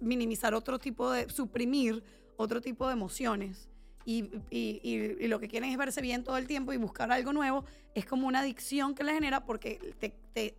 minimizar 0.00 0.54
otro 0.54 0.78
tipo 0.78 1.10
de, 1.10 1.28
suprimir 1.30 2.02
otro 2.36 2.60
tipo 2.60 2.86
de 2.86 2.92
emociones. 2.92 3.68
Y, 4.04 4.24
y- 4.50 4.80
y- 4.82 5.24
y 5.24 5.28
lo 5.28 5.38
que 5.38 5.46
quieren 5.48 5.70
es 5.70 5.76
verse 5.78 6.00
bien 6.00 6.24
todo 6.24 6.36
el 6.36 6.46
tiempo 6.48 6.72
y 6.72 6.76
buscar 6.76 7.12
algo 7.12 7.32
nuevo. 7.32 7.64
Es 7.94 8.04
como 8.04 8.26
una 8.26 8.40
adicción 8.40 8.94
que 8.96 9.04
le 9.04 9.12
genera 9.14 9.44
porque 9.44 9.94
te, 10.00 10.10
te- 10.32 10.56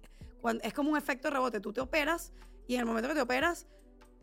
es 0.64 0.74
como 0.74 0.92
un 0.92 0.98
efecto 0.98 1.30
rebote. 1.30 1.60
Tú 1.60 1.74
te 1.74 1.82
operas 1.82 2.34
y 2.68 2.76
en 2.76 2.82
el 2.82 2.86
momento 2.86 3.10
que 3.10 3.16
te 3.16 3.22
operas 3.22 3.68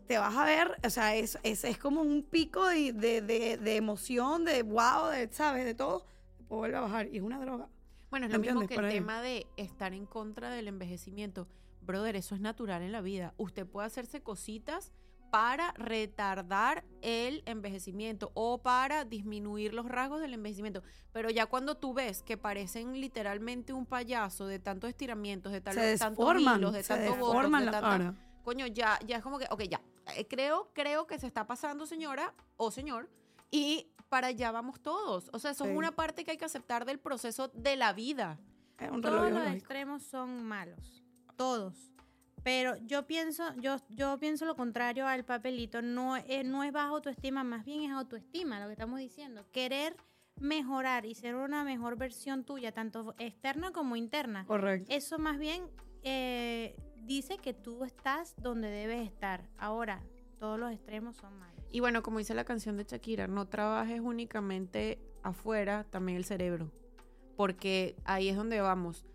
te 0.07 0.19
vas 0.19 0.37
a 0.37 0.45
ver, 0.45 0.77
o 0.85 0.91
sea, 0.91 1.15
es, 1.15 1.39
es, 1.45 1.63
es 1.65 1.79
como 1.79 2.03
un 2.03 2.23
pico 2.25 2.67
de, 2.67 2.93
de, 2.93 3.21
de- 3.23 3.57
de 3.59 3.77
emoción, 3.77 4.45
de 4.45 4.63
wow, 4.63 5.07
de, 5.11 5.29
¿sabes? 5.33 5.65
De 5.65 5.75
todo. 5.75 6.05
Vuelve 6.49 6.77
a 6.77 6.81
bajar 6.81 7.07
y 7.13 7.19
es 7.19 7.23
una 7.23 7.39
droga. 7.39 7.69
Bueno, 8.11 8.27
es 8.27 8.33
¿Me 8.33 8.39
lo 8.39 8.43
mismo 8.43 8.67
que 8.67 8.75
el 8.75 8.85
ahí. 8.87 8.95
tema 8.95 9.23
de 9.23 9.47
estar 9.57 9.93
en 9.95 10.07
contra 10.07 10.50
del 10.50 10.67
envejecimiento. 10.67 11.47
Brother, 11.83 12.17
eso 12.17 12.35
es 12.35 12.41
natural 12.41 12.83
en 12.83 12.91
la 12.91 13.00
vida. 13.00 13.35
Usted 13.37 13.67
puede 13.67 13.87
hacerse 13.87 14.21
cositas 14.21 14.91
para 15.31 15.73
retardar 15.73 16.85
el 17.03 17.43
envejecimiento 17.47 18.33
o 18.35 18.59
para 18.63 19.05
disminuir 19.05 19.73
los 19.75 19.87
rasgos 19.87 20.21
del 20.21 20.35
envejecimiento. 20.35 20.83
Pero 21.13 21.31
ya 21.31 21.47
cuando 21.47 21.77
tú 21.77 21.95
ves 21.95 22.23
que 22.23 22.37
parecen 22.37 23.01
literalmente 23.01 23.73
un 23.73 23.87
payaso 23.87 24.47
de 24.47 24.59
tantos 24.59 24.91
estiramientos, 24.91 25.53
de 25.53 25.61
tal- 25.61 25.75
se 25.75 25.99
tantos 25.99 26.19
desforman, 26.27 26.59
hilos, 26.59 26.73
de 26.73 26.83
se 26.83 26.89
tanto 26.95 27.11
botox, 27.17 27.27
deforman 27.29 27.61
de 27.61 27.67
la 27.67 27.73
tanta- 27.73 27.89
cara. 27.91 28.15
coño, 28.43 28.67
ya, 28.67 28.99
ya 29.07 29.17
es 29.19 29.23
como 29.23 29.39
que, 29.39 29.47
ok, 29.51 29.63
ya, 29.63 29.81
eh, 30.17 30.27
creo, 30.27 30.71
creo 30.75 31.07
que 31.07 31.19
se 31.19 31.27
está 31.27 31.47
pasando, 31.47 31.87
señora 31.87 32.35
o 32.57 32.71
señor, 32.71 33.09
y 33.51 33.87
para 34.09 34.29
allá 34.29 34.51
vamos 34.51 34.81
todos. 34.81 35.31
O 35.33 35.39
sea, 35.39 35.53
eso 35.53 35.65
es 35.65 35.77
una 35.77 35.93
parte 35.93 36.25
que 36.25 36.33
hay 36.33 36.37
que 36.37 36.45
aceptar 36.45 36.85
del 36.85 36.99
proceso 36.99 37.49
de 37.55 37.77
la 37.77 37.93
vida. 37.93 38.39
Es 38.79 38.91
un 38.91 39.03
reloj 39.03 39.03
Todos 39.03 39.15
los 39.21 39.31
biológico. 39.31 39.57
extremos 39.57 40.03
son 40.03 40.43
malos. 40.43 41.05
Todos. 41.37 41.75
Pero 42.42 42.76
yo 42.87 43.06
pienso, 43.06 43.54
yo, 43.56 43.76
yo 43.90 44.18
pienso 44.18 44.47
lo 44.47 44.56
contrario 44.56 45.06
al 45.06 45.25
papelito. 45.25 45.82
No 45.82 46.16
es, 46.16 46.44
no 46.44 46.64
es 46.64 46.73
baja 46.73 46.88
autoestima, 46.88 47.44
más 47.44 47.64
bien 47.64 47.82
es 47.82 47.90
autoestima, 47.90 48.61
lo 48.61 48.66
que 48.66 48.73
estamos 48.73 48.99
diciendo. 48.99 49.47
Querer 49.52 49.97
mejorar 50.40 51.04
y 51.04 51.14
ser 51.14 51.35
una 51.35 51.64
mejor 51.64 51.97
versión 51.97 52.44
tuya, 52.44 52.73
tanto 52.73 53.14
externa 53.18 53.73
como 53.73 53.97
interna. 53.97 54.47
Correcto. 54.47 54.90
Eso 54.90 55.18
más 55.18 55.38
bien 55.38 55.64
eh, 56.02 56.76
dice 57.02 57.37
que 57.37 57.52
tú 57.52 57.85
estás 57.85 58.35
donde 58.38 58.70
debes 58.70 59.06
estar. 59.06 59.49
Ahora, 59.59 60.02
todos 60.38 60.59
los 60.59 60.73
extremos 60.73 61.16
son 61.16 61.38
malos. 61.38 61.62
Y 61.70 61.80
bueno, 61.80 62.02
como 62.02 62.18
dice 62.18 62.35
la 62.35 62.44
canción 62.44 62.76
de 62.76 62.85
Shakira, 62.85 63.28
no 63.28 63.47
trabajes 63.47 64.00
únicamente 64.00 64.99
afuera, 65.23 65.85
también 65.85 66.16
el 66.16 66.25
cerebro. 66.25 66.73
Porque 67.37 67.97
ahí 68.04 68.28
es 68.28 68.37
donde 68.37 68.61
vamos. 68.61 69.06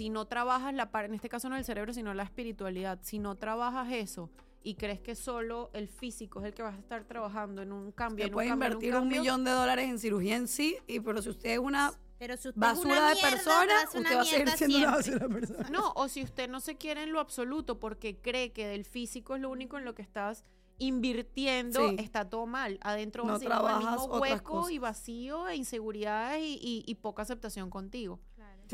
Si 0.00 0.08
no 0.08 0.24
trabajas 0.26 0.72
la 0.72 0.90
parte, 0.90 1.08
en 1.08 1.14
este 1.14 1.28
caso 1.28 1.50
no 1.50 1.56
el 1.56 1.64
cerebro, 1.66 1.92
sino 1.92 2.14
la 2.14 2.22
espiritualidad, 2.22 2.98
si 3.02 3.18
no 3.18 3.34
trabajas 3.34 3.92
eso 3.92 4.30
y 4.62 4.74
crees 4.76 4.98
que 5.00 5.14
solo 5.14 5.68
el 5.74 5.88
físico 5.88 6.40
es 6.40 6.46
el 6.46 6.54
que 6.54 6.62
vas 6.62 6.74
a 6.74 6.78
estar 6.78 7.04
trabajando 7.04 7.60
en 7.60 7.70
un 7.70 7.92
cambio, 7.92 8.24
Se 8.24 8.28
en 8.28 8.32
un 8.32 8.34
puede 8.34 8.48
cambio, 8.48 8.66
en 8.66 8.72
invertir 8.72 8.94
un, 8.94 9.00
cambio, 9.02 9.20
millón 9.20 9.44
de 9.44 9.50
dólares 9.50 9.88
en 9.90 9.98
cirugía 9.98 10.36
en 10.36 10.48
sí, 10.48 10.78
y, 10.86 11.00
pero 11.00 11.20
si 11.20 11.28
usted 11.28 11.50
es 11.50 11.58
una 11.58 11.92
Pero 12.18 12.36
si 12.38 12.48
usted 12.48 12.60
basura 12.60 12.94
es 12.94 12.96
una 12.96 13.08
de 13.08 13.14
mierda, 13.14 13.30
persona, 13.30 13.74
usted 13.94 14.16
va 14.16 14.20
a 14.20 14.24
seguir 14.24 14.48
siendo 14.50 14.78
una 14.78 14.90
basura 14.96 15.18
de 15.18 15.28
persona. 15.28 15.68
No, 15.70 15.92
o 15.94 16.08
si 16.08 16.22
usted 16.22 16.48
no 16.48 16.60
se 16.60 16.76
quiere 16.76 17.02
en 17.02 17.12
lo 17.12 17.20
absoluto 17.20 17.78
porque 17.78 18.16
cree 18.16 18.52
que 18.52 18.66
del 18.66 18.84
físico 18.86 19.34
es 19.34 19.42
lo 19.42 19.50
único 19.50 19.76
en 19.76 19.84
lo 19.84 19.94
que 19.94 20.00
estás 20.02 20.44
invirtiendo, 20.78 21.90
Sí. 21.90 21.96
está 21.98 22.28
todo 22.28 22.46
mal. 22.46 22.78
Adentro 22.82 23.24
No 23.24 23.32
vas 23.32 23.36
haciendo 23.36 23.56
el 23.56 23.62
trabajas 23.64 24.00
mismo 24.00 24.18
hueco 24.18 24.70
y 24.70 24.78
vacío 24.78 25.46
e 25.48 25.56
inseguridades 25.56 26.40
y, 26.42 26.54
y- 26.62 26.84
y 26.86 26.94
poca 26.94 27.20
aceptación 27.22 27.68
contigo. 27.68 28.18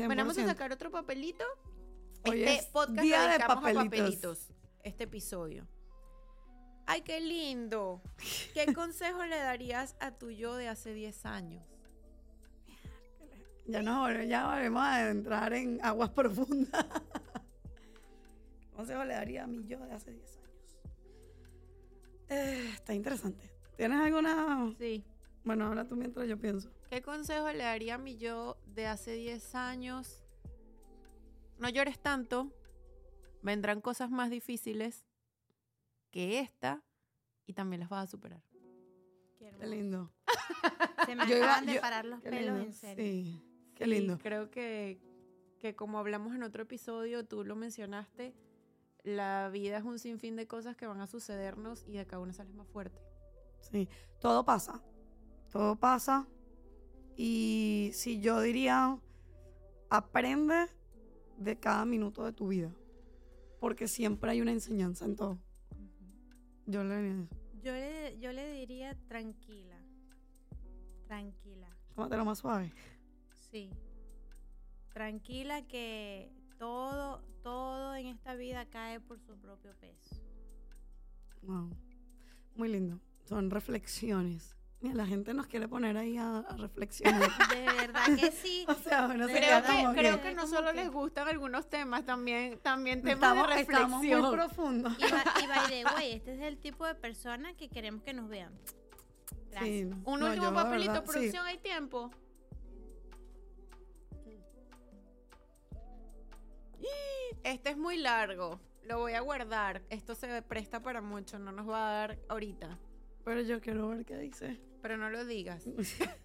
Bueno, 0.05 0.21
vamos 0.21 0.37
a 0.37 0.41
100%. 0.41 0.45
sacar 0.45 0.71
otro 0.71 0.91
papelito. 0.91 1.43
Hoy 2.29 2.43
este 2.43 2.55
es 2.55 2.65
podcast 2.67 3.01
día 3.01 3.23
lo 3.23 3.37
de 3.37 3.43
a 3.43 3.47
papelitos. 3.47 4.49
Este 4.83 5.05
episodio. 5.05 5.67
Ay, 6.85 7.01
qué 7.01 7.19
lindo. 7.19 8.01
¿Qué 8.53 8.71
consejo 8.75 9.25
le 9.25 9.37
darías 9.37 9.95
a 9.99 10.11
tu 10.11 10.29
yo 10.29 10.55
de 10.55 10.67
hace 10.67 10.93
10 10.93 11.25
años? 11.25 11.65
Ya 13.65 13.81
nos 13.81 14.27
ya 14.27 14.47
volvemos 14.47 14.81
a 14.81 15.09
entrar 15.09 15.53
en 15.53 15.83
aguas 15.83 16.11
profundas. 16.11 16.85
¿Qué 18.61 18.67
consejo 18.75 19.03
le 19.03 19.15
daría 19.15 19.45
a 19.45 19.47
mi 19.47 19.65
yo 19.67 19.79
de 19.79 19.93
hace 19.93 20.11
10 20.11 20.37
años? 20.37 20.77
Eh, 22.29 22.69
está 22.73 22.93
interesante. 22.93 23.49
¿Tienes 23.75 23.99
alguna...? 23.99 24.73
Sí. 24.77 25.03
Bueno, 25.43 25.67
habla 25.67 25.85
tú 25.85 25.95
mientras 25.95 26.27
yo 26.27 26.37
pienso. 26.37 26.69
¿Qué 26.89 27.01
consejo 27.01 27.49
le 27.51 27.63
daría 27.63 27.95
a 27.95 27.97
mi 27.97 28.17
yo 28.17 28.57
de 28.65 28.87
hace 28.87 29.11
10 29.13 29.55
años? 29.55 30.23
No 31.59 31.69
llores 31.69 31.99
tanto. 31.99 32.51
Vendrán 33.41 33.81
cosas 33.81 34.09
más 34.09 34.29
difíciles 34.29 35.05
que 36.11 36.39
esta 36.39 36.83
y 37.45 37.53
también 37.53 37.81
las 37.81 37.89
vas 37.89 38.05
a 38.05 38.11
superar. 38.11 38.41
Qué 39.37 39.53
Qué 39.59 39.67
lindo. 39.67 40.11
Se 41.05 41.15
me 41.15 41.27
Yo 41.27 41.37
iba- 41.37 41.45
acaban 41.45 41.65
de 41.65 41.73
yo- 41.75 41.81
parar 41.81 42.05
los 42.05 42.21
pelos 42.21 42.41
lindo. 42.41 42.59
en 42.61 42.73
serio. 42.73 43.03
Sí, 43.05 43.43
qué 43.75 43.83
Sí, 43.85 43.89
lindo. 43.89 44.17
creo 44.17 44.49
que, 44.49 44.99
que 45.59 45.75
como 45.75 45.99
hablamos 45.99 46.33
en 46.35 46.43
otro 46.43 46.63
episodio, 46.63 47.25
tú 47.25 47.43
lo 47.43 47.55
mencionaste, 47.55 48.33
la 49.03 49.49
vida 49.49 49.77
es 49.77 49.83
un 49.83 49.99
sinfín 49.99 50.35
de 50.35 50.47
cosas 50.47 50.75
que 50.75 50.87
van 50.87 50.99
a 51.01 51.07
sucedernos 51.07 51.85
y 51.87 51.93
de 51.93 52.05
cada 52.05 52.21
una 52.21 52.33
sales 52.33 52.53
más 52.55 52.67
fuerte. 52.67 52.99
Sí, 53.61 53.87
todo 54.19 54.43
pasa. 54.45 54.81
Todo 55.51 55.75
pasa. 55.77 56.27
Y 57.17 57.89
si 57.93 58.21
yo 58.21 58.39
diría, 58.41 58.99
aprende 59.89 60.67
de 61.37 61.59
cada 61.59 61.83
minuto 61.83 62.23
de 62.23 62.31
tu 62.31 62.49
vida. 62.49 62.71
Porque 63.59 63.87
siempre 63.87 64.29
hay 64.29 64.41
una 64.41 64.51
enseñanza 64.51 65.05
en 65.05 65.15
todo. 65.15 65.39
Yo 66.67 66.83
le. 66.83 67.27
Yo 67.63 67.73
le, 67.73 68.19
yo 68.19 68.31
le 68.31 68.51
diría 68.51 68.95
tranquila. 69.07 69.75
Tranquila. 71.07 71.67
Tómatelo 71.95 72.23
más 72.23 72.37
suave. 72.37 72.71
Sí. 73.49 73.71
Tranquila 74.93 75.65
que 75.67 76.31
todo, 76.59 77.23
todo 77.41 77.95
en 77.95 78.07
esta 78.07 78.35
vida 78.35 78.65
cae 78.65 78.99
por 78.99 79.19
su 79.19 79.37
propio 79.37 79.73
peso. 79.79 80.15
Wow. 81.41 81.69
Muy 82.55 82.69
lindo. 82.69 82.99
Son 83.23 83.49
reflexiones. 83.49 84.56
Mira, 84.79 84.93
la 84.95 85.05
gente 85.07 85.33
nos 85.33 85.47
quiere 85.47 85.67
poner 85.67 85.97
ahí 85.97 86.17
a, 86.17 86.37
a 86.37 86.55
reflexionar. 86.55 87.29
De 87.49 87.63
verdad 87.65 88.05
que 88.15 88.31
sí. 88.31 88.63
o 88.69 88.73
sea, 88.75 89.07
bueno, 89.07 89.25
Creo 89.25 89.63
que, 89.63 89.99
creo 89.99 90.35
no 90.35 90.45
solo 90.45 90.71
les 90.71 90.89
gustan 90.91 91.27
algunos 91.27 91.67
temas, 91.67 92.05
también, 92.05 92.59
también 92.59 93.01
temas 93.01 93.31
estamos, 93.37 93.55
de 93.55 93.61
estamos 93.61 93.89
muy 94.03 94.09
reflexión. 94.13 94.35
profundos. 94.37 94.93
Y, 94.99 95.01
va- 95.11 95.23
y 95.43 95.47
by 95.47 95.67
the 95.69 95.95
way, 95.95 96.11
este 96.13 96.35
es 96.35 96.41
el 96.41 96.57
tipo 96.59 96.85
de 96.85 96.93
persona 96.93 97.53
que 97.55 97.69
queremos 97.69 98.03
que 98.03 98.13
nos 98.13 98.29
vean. 98.29 98.53
Gracias. 99.49 99.63
Sí, 99.75 99.85
no. 99.85 99.95
Un 100.05 100.19
No, 100.19 100.27
último 100.27 100.45
yo, 100.49 100.53
papelito, 100.53 100.91
verdad, 100.93 101.05
sí. 101.07 101.11
producción, 101.11 101.45
¿hay 101.47 101.57
tiempo? 101.57 102.11
Este 107.43 107.69
es 107.71 107.77
muy 107.77 107.97
largo. 107.97 108.59
Lo 108.83 108.99
voy 108.99 109.13
a 109.13 109.21
guardar. 109.21 109.81
Esto 109.89 110.15
se 110.15 110.41
presta 110.43 110.81
para 110.81 111.01
mucho. 111.01 111.39
No 111.39 111.51
nos 111.51 111.67
va 111.67 111.89
a 111.89 111.93
dar 111.93 112.19
ahorita. 112.29 112.77
Pero 113.23 113.41
yo 113.41 113.59
quiero 113.59 113.89
ver 113.89 114.05
qué 114.05 114.17
dice. 114.17 114.59
Pero 114.81 114.97
no 114.97 115.09
lo 115.09 115.25
digas. 115.25 115.65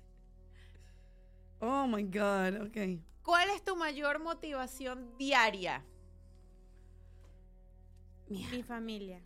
Oh 1.65 1.87
my 1.87 2.03
God, 2.03 2.61
ok. 2.67 2.77
¿Cuál 3.23 3.49
es 3.51 3.63
tu 3.63 3.77
mayor 3.77 4.19
motivación 4.21 5.17
diaria? 5.17 5.85
Mi 8.29 8.65
familia. 8.65 9.23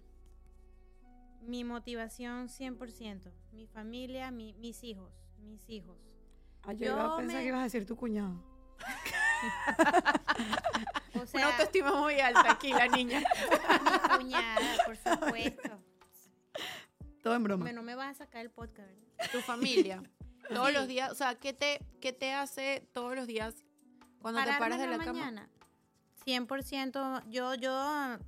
Mi 1.41 1.65
motivación 1.65 2.49
100%. 2.51 3.33
Mi 3.53 3.67
familia, 3.67 4.31
mi- 4.31 4.53
mis 4.59 4.85
hijos. 4.85 5.11
Mis 5.39 5.67
hijos. 5.71 5.97
Ah, 6.65 6.75
yo, 6.75 6.89
iba 6.93 7.01
a 7.01 7.05
Yo 7.09 7.17
pensar 7.17 7.37
me- 7.39 7.43
que 7.43 7.49
ibas 7.49 7.61
a 7.61 7.65
decir 7.65 7.87
tu 7.87 7.97
cuñado. 7.97 8.35
O 11.15 11.19
Una 11.21 11.27
sea, 11.27 11.47
autoestima 11.49 11.99
muy 12.03 12.21
alta 12.21 12.53
aquí, 12.53 12.75
la 12.75 12.89
niña. 12.89 13.21
mi 14.11 14.17
cuñada, 14.19 14.61
por 14.85 14.97
supuesto. 14.99 15.81
Todo 17.23 17.35
en 17.35 17.43
broma. 17.45 17.65
Me- 17.65 17.73
no 17.73 17.83
me 17.83 17.95
vas 17.95 18.11
a 18.21 18.25
sacar 18.25 18.43
el 18.43 18.51
podcast, 18.51 18.89
¿verdad? 18.91 19.06
Tu 19.33 19.41
familia. 19.41 20.03
Todos 20.49 20.73
los 20.73 20.87
días. 20.87 21.11
O 21.11 21.15
sea, 21.15 21.35
¿qué 21.35 21.53
te, 21.53 21.81
qué 22.01 22.13
te 22.13 22.33
hace 22.33 22.87
todos 22.93 23.17
los 23.17 23.27
días 23.27 23.55
cuando 24.21 24.41
te 24.45 24.53
paras 24.59 24.79
de 24.79 24.85
en 24.85 24.91
la, 24.93 24.99
cama? 24.99 25.13
mañana. 25.19 25.51
100%. 26.25 27.25
Yo, 27.29 27.55
yo, 27.55 28.19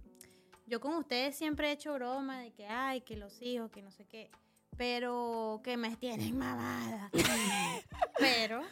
yo 0.66 0.80
con 0.80 0.95
ustedes 0.95 1.37
siempre 1.37 1.68
he 1.68 1.73
hecho 1.73 1.95
broma 1.95 2.40
de 2.40 2.52
que, 2.52 2.66
ay, 2.66 3.02
que 3.02 3.16
los 3.16 3.40
hijos, 3.40 3.71
que 3.71 3.83
no 3.83 3.92
sé 3.92 4.04
qué. 4.07 4.30
Pero 4.76 5.61
que 5.62 5.76
me 5.76 5.95
tienen 5.97 6.37
mamada. 6.37 7.09
pero 8.18 8.62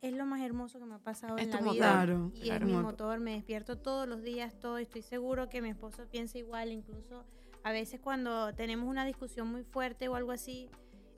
es 0.00 0.12
lo 0.12 0.26
más 0.26 0.40
hermoso 0.42 0.78
que 0.78 0.84
me 0.84 0.94
ha 0.94 0.98
pasado 1.00 1.36
Es 1.38 1.44
en 1.44 1.50
la 1.50 1.56
motor. 1.58 1.74
vida. 1.74 1.92
Claro, 1.92 2.32
y 2.34 2.40
claro. 2.42 2.64
es 2.66 2.70
mi 2.70 2.76
Motor. 2.76 2.92
motor. 2.92 3.20
Me 3.20 3.32
despierto 3.32 3.78
todos 3.78 4.08
los 4.08 4.22
días, 4.22 4.58
todo. 4.60 4.78
Estoy 4.78 5.02
seguro 5.02 5.48
que 5.48 5.60
mi 5.60 5.70
esposo 5.70 6.06
piensa 6.08 6.38
igual. 6.38 6.70
Incluso 6.70 7.24
a 7.64 7.72
veces 7.72 8.00
cuando 8.00 8.54
tenemos 8.54 8.88
una 8.88 9.04
discusión 9.04 9.48
muy 9.50 9.62
fuerte 9.64 10.08
o 10.08 10.14
algo 10.14 10.32
así, 10.32 10.70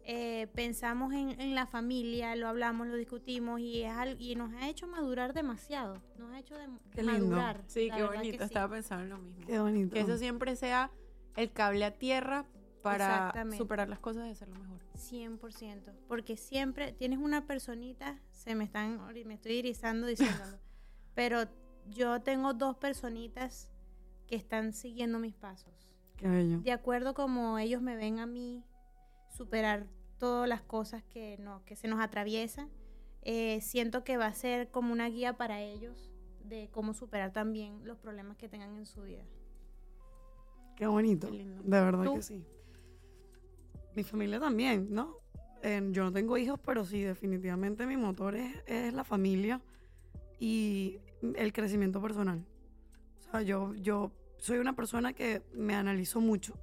eh, 0.04 0.48
pensamos 0.54 1.12
en, 1.12 1.40
en 1.40 1.54
la 1.54 1.66
familia, 1.66 2.34
lo 2.34 2.48
hablamos, 2.48 2.86
lo 2.88 2.96
discutimos 2.96 3.60
y, 3.60 3.82
es 3.82 3.92
al- 3.92 4.20
y 4.20 4.34
nos 4.34 4.52
ha 4.54 4.68
hecho 4.68 4.86
madurar 4.86 5.34
demasiado. 5.34 6.02
Nos 6.18 6.32
ha 6.32 6.38
hecho 6.40 6.56
de, 6.56 6.66
Qué 6.92 7.02
lindo. 7.02 7.26
madurar. 7.26 7.62
Sí, 7.66 7.90
qué 7.90 7.96
que 7.96 8.02
bonito. 8.04 8.38
sí. 8.38 8.44
Estaba 8.44 8.74
pensando 8.74 9.04
en 9.04 9.10
lo 9.10 9.18
mismo. 9.18 9.46
Qué 9.46 9.58
bonito. 9.60 9.94
Que 9.94 10.00
eso 10.00 10.16
siempre 10.16 10.56
sea 10.56 10.90
el 11.36 11.52
cable 11.52 11.84
a 11.84 11.92
tierra 11.96 12.46
para 12.82 13.32
superar 13.56 13.88
las 13.90 13.98
cosas 13.98 14.26
y 14.26 14.30
hacerlo 14.30 14.54
mejor. 14.58 14.80
100%. 14.96 15.92
Porque 16.08 16.36
siempre 16.36 16.92
tienes 16.92 17.18
una 17.18 17.46
personita, 17.46 18.18
se 18.30 18.54
me 18.54 18.64
están, 18.64 18.98
me 19.26 19.34
estoy 19.34 19.52
irizando 19.52 20.06
diciéndolo, 20.06 20.58
pero 21.14 21.44
yo 21.86 22.20
tengo 22.20 22.54
dos 22.54 22.76
personitas 22.76 23.70
que 24.26 24.36
están 24.36 24.72
siguiendo 24.72 25.18
mis 25.18 25.34
pasos. 25.34 25.90
Qué 26.20 26.28
bello. 26.28 26.60
De 26.60 26.72
acuerdo 26.72 27.14
como 27.14 27.58
ellos 27.58 27.80
me 27.80 27.96
ven 27.96 28.18
a 28.18 28.26
mí 28.26 28.62
superar 29.30 29.86
todas 30.18 30.46
las 30.46 30.60
cosas 30.60 31.02
que, 31.04 31.38
no, 31.38 31.64
que 31.64 31.76
se 31.76 31.88
nos 31.88 31.98
atraviesan, 31.98 32.68
eh, 33.22 33.60
siento 33.62 34.04
que 34.04 34.18
va 34.18 34.26
a 34.26 34.34
ser 34.34 34.70
como 34.70 34.92
una 34.92 35.08
guía 35.08 35.38
para 35.38 35.62
ellos 35.62 36.12
de 36.44 36.68
cómo 36.70 36.92
superar 36.92 37.32
también 37.32 37.80
los 37.84 37.96
problemas 37.96 38.36
que 38.36 38.50
tengan 38.50 38.76
en 38.76 38.84
su 38.84 39.02
vida. 39.02 39.24
Qué 40.76 40.86
bonito. 40.86 41.28
Qué 41.28 41.38
lindo. 41.38 41.62
De 41.62 41.80
verdad 41.80 42.04
¿Tú? 42.04 42.16
que 42.16 42.22
sí. 42.22 42.44
Mi 43.96 44.02
familia 44.02 44.38
también, 44.38 44.88
¿no? 44.90 45.16
Eh, 45.62 45.88
yo 45.90 46.04
no 46.04 46.12
tengo 46.12 46.36
hijos, 46.36 46.60
pero 46.62 46.84
sí, 46.84 47.00
definitivamente 47.00 47.86
mi 47.86 47.96
motor 47.96 48.34
es, 48.34 48.62
es 48.66 48.92
la 48.92 49.04
familia 49.04 49.62
y 50.38 51.00
el 51.34 51.52
crecimiento 51.54 52.00
personal. 52.02 52.44
O 53.18 53.22
sea, 53.22 53.42
yo, 53.42 53.74
yo 53.74 54.12
soy 54.40 54.58
una 54.58 54.74
persona 54.74 55.12
que 55.12 55.42
me 55.52 55.74
analizo 55.74 56.20
mucho 56.20 56.58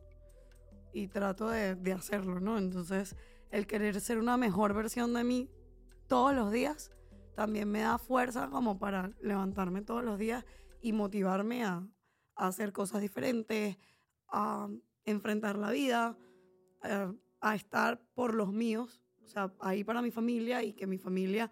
y 0.93 1.07
trato 1.07 1.49
de, 1.49 1.75
de 1.75 1.93
hacerlo, 1.93 2.39
¿no? 2.39 2.57
Entonces, 2.57 3.15
el 3.51 3.67
querer 3.67 4.01
ser 4.01 4.17
una 4.17 4.37
mejor 4.37 4.73
versión 4.73 5.13
de 5.13 5.23
mí 5.23 5.49
todos 6.07 6.35
los 6.35 6.51
días 6.51 6.91
también 7.35 7.69
me 7.69 7.81
da 7.81 7.99
fuerza 7.99 8.49
como 8.49 8.79
para 8.79 9.11
levantarme 9.21 9.83
todos 9.83 10.03
los 10.03 10.17
días 10.17 10.43
y 10.81 10.91
motivarme 10.91 11.63
a, 11.63 11.87
a 12.35 12.47
hacer 12.47 12.73
cosas 12.73 13.01
diferentes, 13.01 13.77
a 14.27 14.67
enfrentar 15.05 15.57
la 15.57 15.69
vida, 15.69 16.17
eh, 16.83 17.13
a 17.39 17.55
estar 17.55 18.01
por 18.15 18.33
los 18.33 18.51
míos, 18.51 19.03
o 19.23 19.27
sea, 19.27 19.53
ahí 19.59 19.83
para 19.83 20.01
mi 20.01 20.09
familia 20.09 20.63
y 20.63 20.73
que 20.73 20.87
mi 20.87 20.97
familia, 20.97 21.51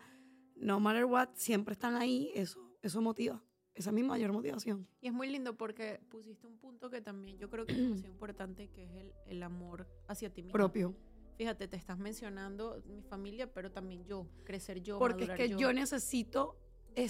no 0.55 0.79
matter 0.79 1.05
what, 1.05 1.29
siempre 1.35 1.73
están 1.73 1.95
ahí, 1.95 2.31
eso, 2.33 2.75
eso 2.81 3.01
motiva. 3.01 3.43
Esa 3.75 3.89
es 3.89 3.93
mi 3.93 4.03
mayor 4.03 4.31
motivación. 4.31 4.87
Y 5.01 5.07
es 5.07 5.13
muy 5.13 5.29
lindo 5.29 5.55
porque 5.57 5.99
pusiste 6.09 6.47
un 6.47 6.57
punto 6.57 6.89
que 6.89 7.01
también 7.01 7.37
yo 7.37 7.49
creo 7.49 7.65
que 7.65 7.73
es 7.73 7.77
demasiado 7.81 8.13
importante, 8.13 8.69
que 8.69 8.85
es 8.85 8.91
el, 8.95 9.13
el 9.25 9.43
amor 9.43 9.87
hacia 10.07 10.29
ti 10.33 10.41
mismo. 10.43 10.53
Propio. 10.53 10.95
Fíjate, 11.37 11.67
te 11.67 11.75
estás 11.75 11.99
mencionando 11.99 12.81
mi 12.87 13.01
familia, 13.01 13.53
pero 13.53 13.69
también 13.69 14.05
yo, 14.05 14.25
crecer 14.45 14.81
yo, 14.81 14.97
Porque 14.97 15.25
es 15.25 15.31
que 15.31 15.49
yo 15.49 15.73
necesito 15.73 16.55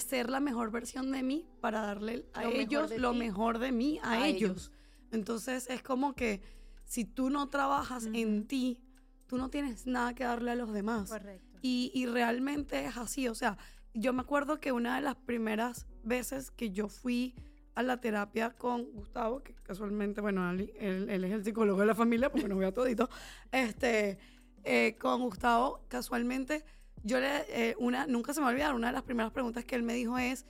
ser 0.00 0.28
la 0.28 0.40
mejor 0.40 0.72
versión 0.72 1.12
de 1.12 1.22
mí 1.22 1.46
para 1.60 1.80
darle 1.80 2.26
a 2.32 2.42
Lo 2.42 2.50
ellos 2.50 2.90
lo 2.98 3.12
ti. 3.12 3.18
mejor 3.18 3.60
de 3.60 3.70
mí 3.70 4.00
a, 4.02 4.10
A 4.22 4.26
ellos. 4.26 4.40
ellos. 4.42 4.72
Entonces 5.12 5.70
es 5.70 5.80
como 5.84 6.14
que 6.14 6.40
si 6.84 7.04
tú 7.04 7.30
no 7.30 7.48
trabajas 7.48 8.06
en 8.12 8.48
ti, 8.48 8.80
tú 9.28 9.36
no 9.38 9.48
tienes 9.48 9.86
nada 9.86 10.12
que 10.14 10.24
darle 10.24 10.50
a 10.50 10.54
los 10.56 10.72
demás. 10.72 11.08
Correcto. 11.08 11.58
Y, 11.62 11.92
y 11.94 12.06
realmente 12.06 12.84
es 12.84 12.96
así. 12.96 13.28
O 13.28 13.34
sea, 13.36 13.56
yo 13.96 14.12
me 14.12 14.20
acuerdo 14.20 14.60
que 14.60 14.72
una 14.72 14.96
de 14.96 15.02
las 15.02 15.16
primeras 15.16 15.86
veces 16.02 16.50
que 16.50 16.70
yo 16.70 16.88
fui 16.88 17.34
a 17.74 17.82
la 17.82 18.00
terapia 18.00 18.50
con 18.50 18.84
Gustavo, 18.92 19.42
que 19.42 19.54
casualmente, 19.54 20.20
bueno, 20.20 20.48
él, 20.50 20.70
él 20.78 21.24
es 21.24 21.32
el 21.32 21.44
psicólogo 21.44 21.80
de 21.80 21.86
la 21.86 21.94
familia, 21.94 22.30
porque 22.30 22.48
nos 22.48 22.58
veo 22.58 22.72
todito. 22.72 23.08
Este, 23.52 24.18
eh, 24.64 24.96
con 24.98 25.22
Gustavo, 25.22 25.80
casualmente, 25.88 26.64
yo 27.04 27.20
le, 27.20 27.44
eh, 27.48 27.74
una, 27.78 28.06
nunca 28.06 28.32
se 28.34 28.40
me 28.40 28.44
va 28.44 28.50
a 28.50 28.52
olvidar, 28.52 28.74
una 28.74 28.88
de 28.88 28.92
las 28.94 29.02
primeras 29.02 29.32
preguntas 29.32 29.64
que 29.64 29.74
él 29.76 29.82
me 29.82 29.94
dijo 29.94 30.18
es, 30.18 30.46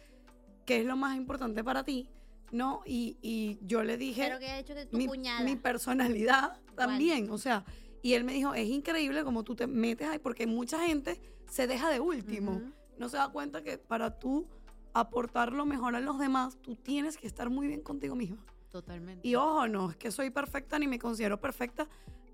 ¿qué 0.64 0.80
es 0.80 0.86
lo 0.86 0.96
más 0.96 1.16
importante 1.16 1.62
para 1.62 1.84
ti? 1.84 2.08
¿No? 2.52 2.82
Y, 2.86 3.18
y 3.22 3.58
yo 3.62 3.82
le 3.82 3.96
dije 3.96 4.22
Pero 4.24 4.38
que 4.38 4.46
ha 4.46 4.58
hecho 4.58 4.74
que 4.74 4.86
tu 4.86 4.96
mi, 4.96 5.06
cuñada. 5.06 5.44
mi 5.44 5.56
personalidad 5.56 6.60
también, 6.76 7.30
o 7.30 7.38
sea, 7.38 7.64
y 8.02 8.14
él 8.14 8.22
me 8.22 8.32
dijo, 8.32 8.54
es 8.54 8.68
increíble 8.68 9.24
como 9.24 9.42
tú 9.42 9.56
te 9.56 9.66
metes 9.66 10.08
ahí, 10.08 10.18
porque 10.18 10.46
mucha 10.46 10.78
gente 10.86 11.20
se 11.48 11.66
deja 11.66 11.90
de 11.90 11.98
último. 12.00 12.62
No 12.98 13.08
se 13.08 13.16
da 13.16 13.28
cuenta 13.28 13.62
que 13.62 13.78
para 13.78 14.18
tú 14.18 14.46
aportar 14.94 15.52
lo 15.52 15.66
mejor 15.66 15.94
a 15.94 16.00
los 16.00 16.18
demás, 16.18 16.56
tú 16.62 16.74
tienes 16.76 17.16
que 17.18 17.26
estar 17.26 17.50
muy 17.50 17.66
bien 17.66 17.82
contigo 17.82 18.14
misma. 18.14 18.44
Totalmente. 18.70 19.26
Y 19.26 19.34
ojo, 19.34 19.66
no 19.68 19.90
es 19.90 19.96
que 19.96 20.10
soy 20.10 20.30
perfecta 20.30 20.78
ni 20.78 20.86
me 20.86 20.98
considero 20.98 21.40
perfecta, 21.40 21.88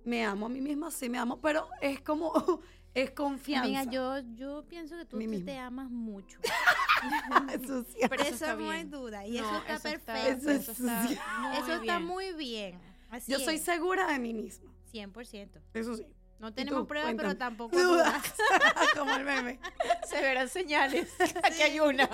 me 0.05 0.25
amo 0.25 0.47
a 0.47 0.49
mí 0.49 0.61
misma, 0.61 0.91
sí 0.91 1.09
me 1.09 1.19
amo, 1.19 1.41
pero 1.41 1.69
es 1.81 2.01
como, 2.01 2.33
es 2.95 3.11
confianza. 3.13 3.67
Amiga, 3.81 3.85
yo, 3.93 4.19
yo 4.35 4.65
pienso 4.69 4.97
que 4.97 5.05
tú 5.05 5.17
Mí 5.17 5.43
te, 5.43 5.59
amas 5.59 5.91
mucho. 5.91 6.39
Eso 7.53 7.85
sí. 7.85 7.97
Pero 8.09 8.23
eso 8.23 8.35
eso 8.35 8.45
está 8.45 8.55
no 8.57 8.71
hay 8.71 8.79
bien. 8.79 8.91
duda. 8.91 9.27
Y 9.27 9.33
No, 9.33 9.45
eso 9.45 9.57
está 9.57 9.75
eso 9.75 9.89
está- 9.89 10.13
perfecto. 10.15 10.51
Eso 10.51 10.51
Eso 10.51 10.73
está 10.73 11.09
sí. 11.09 11.19
muy 11.41 11.57
Eso 11.57 11.73
está 11.73 11.81
bien. 11.99 12.05
muy 12.05 12.33
bien. 12.35 12.79
Así 13.11 13.31
Yo 13.33 13.39
soy 13.41 13.57
es, 13.57 13.63
segura 13.63 14.07
de 14.13 14.19
mí 14.19 14.33
misma, 14.35 14.71
100%. 14.93 15.61
eso 15.75 15.97
sí. 15.97 16.07
No 16.39 16.53
tenemos 16.53 16.81
tú? 16.81 16.87
pruebas, 16.89 17.15
pero 17.17 17.37
tampoco 17.37 17.77
Dudas, 17.77 18.35
como 18.99 19.15
el 19.15 19.25
meme. 19.25 19.61
Se 20.09 20.21
verán 20.21 20.49
señales. 20.49 21.13
Aquí 21.43 21.63
hay 21.63 21.81
una. 21.81 22.09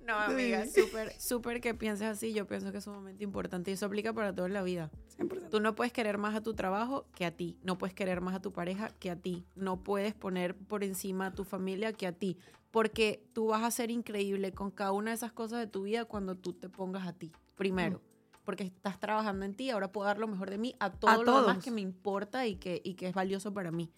No, 0.00 0.18
amiga, 0.18 0.66
súper, 0.66 1.12
súper 1.20 1.60
que 1.60 1.74
pienses 1.74 2.08
así. 2.08 2.32
Yo 2.32 2.46
pienso 2.46 2.72
que 2.72 2.78
es 2.78 2.84
sumamente 2.84 3.22
importante 3.22 3.70
y 3.70 3.74
eso 3.74 3.86
aplica 3.86 4.12
para 4.12 4.34
toda 4.34 4.48
la 4.48 4.62
vida. 4.62 4.90
100%. 5.16 5.48
Tú 5.50 5.60
no 5.60 5.74
puedes 5.74 5.92
querer 5.92 6.18
más 6.18 6.34
a 6.34 6.42
tu 6.42 6.54
trabajo 6.54 7.06
que 7.14 7.24
a 7.24 7.30
ti. 7.30 7.56
No 7.62 7.78
puedes 7.78 7.94
querer 7.94 8.20
más 8.20 8.34
a 8.34 8.42
tu 8.42 8.52
pareja 8.52 8.90
que 8.98 9.10
a 9.10 9.16
ti. 9.16 9.46
No 9.54 9.82
puedes 9.84 10.14
poner 10.14 10.56
por 10.56 10.82
encima 10.82 11.26
a 11.26 11.34
tu 11.34 11.44
familia 11.44 11.92
que 11.92 12.08
a 12.08 12.12
ti. 12.12 12.36
Porque 12.72 13.22
tú 13.32 13.48
vas 13.48 13.62
a 13.62 13.70
ser 13.70 13.90
increíble 13.90 14.52
con 14.52 14.70
cada 14.70 14.92
una 14.92 15.12
de 15.12 15.16
esas 15.16 15.32
cosas 15.32 15.60
de 15.60 15.66
tu 15.68 15.82
vida 15.82 16.04
cuando 16.04 16.34
tú 16.34 16.52
te 16.52 16.68
pongas 16.68 17.06
a 17.06 17.12
ti. 17.12 17.30
Primero. 17.54 18.00
Porque 18.44 18.64
estás 18.64 18.98
trabajando 18.98 19.44
en 19.44 19.54
ti. 19.54 19.70
Ahora 19.70 19.92
puedo 19.92 20.06
dar 20.06 20.18
lo 20.18 20.26
mejor 20.26 20.50
de 20.50 20.58
mí 20.58 20.74
a 20.80 20.90
todo 20.90 21.22
lo 21.22 21.32
demás 21.32 21.44
todos. 21.54 21.64
que 21.64 21.70
me 21.70 21.80
importa 21.80 22.46
y 22.46 22.56
que, 22.56 22.80
y 22.84 22.94
que 22.94 23.08
es 23.08 23.14
valioso 23.14 23.52
para 23.52 23.70
mí. 23.70 23.92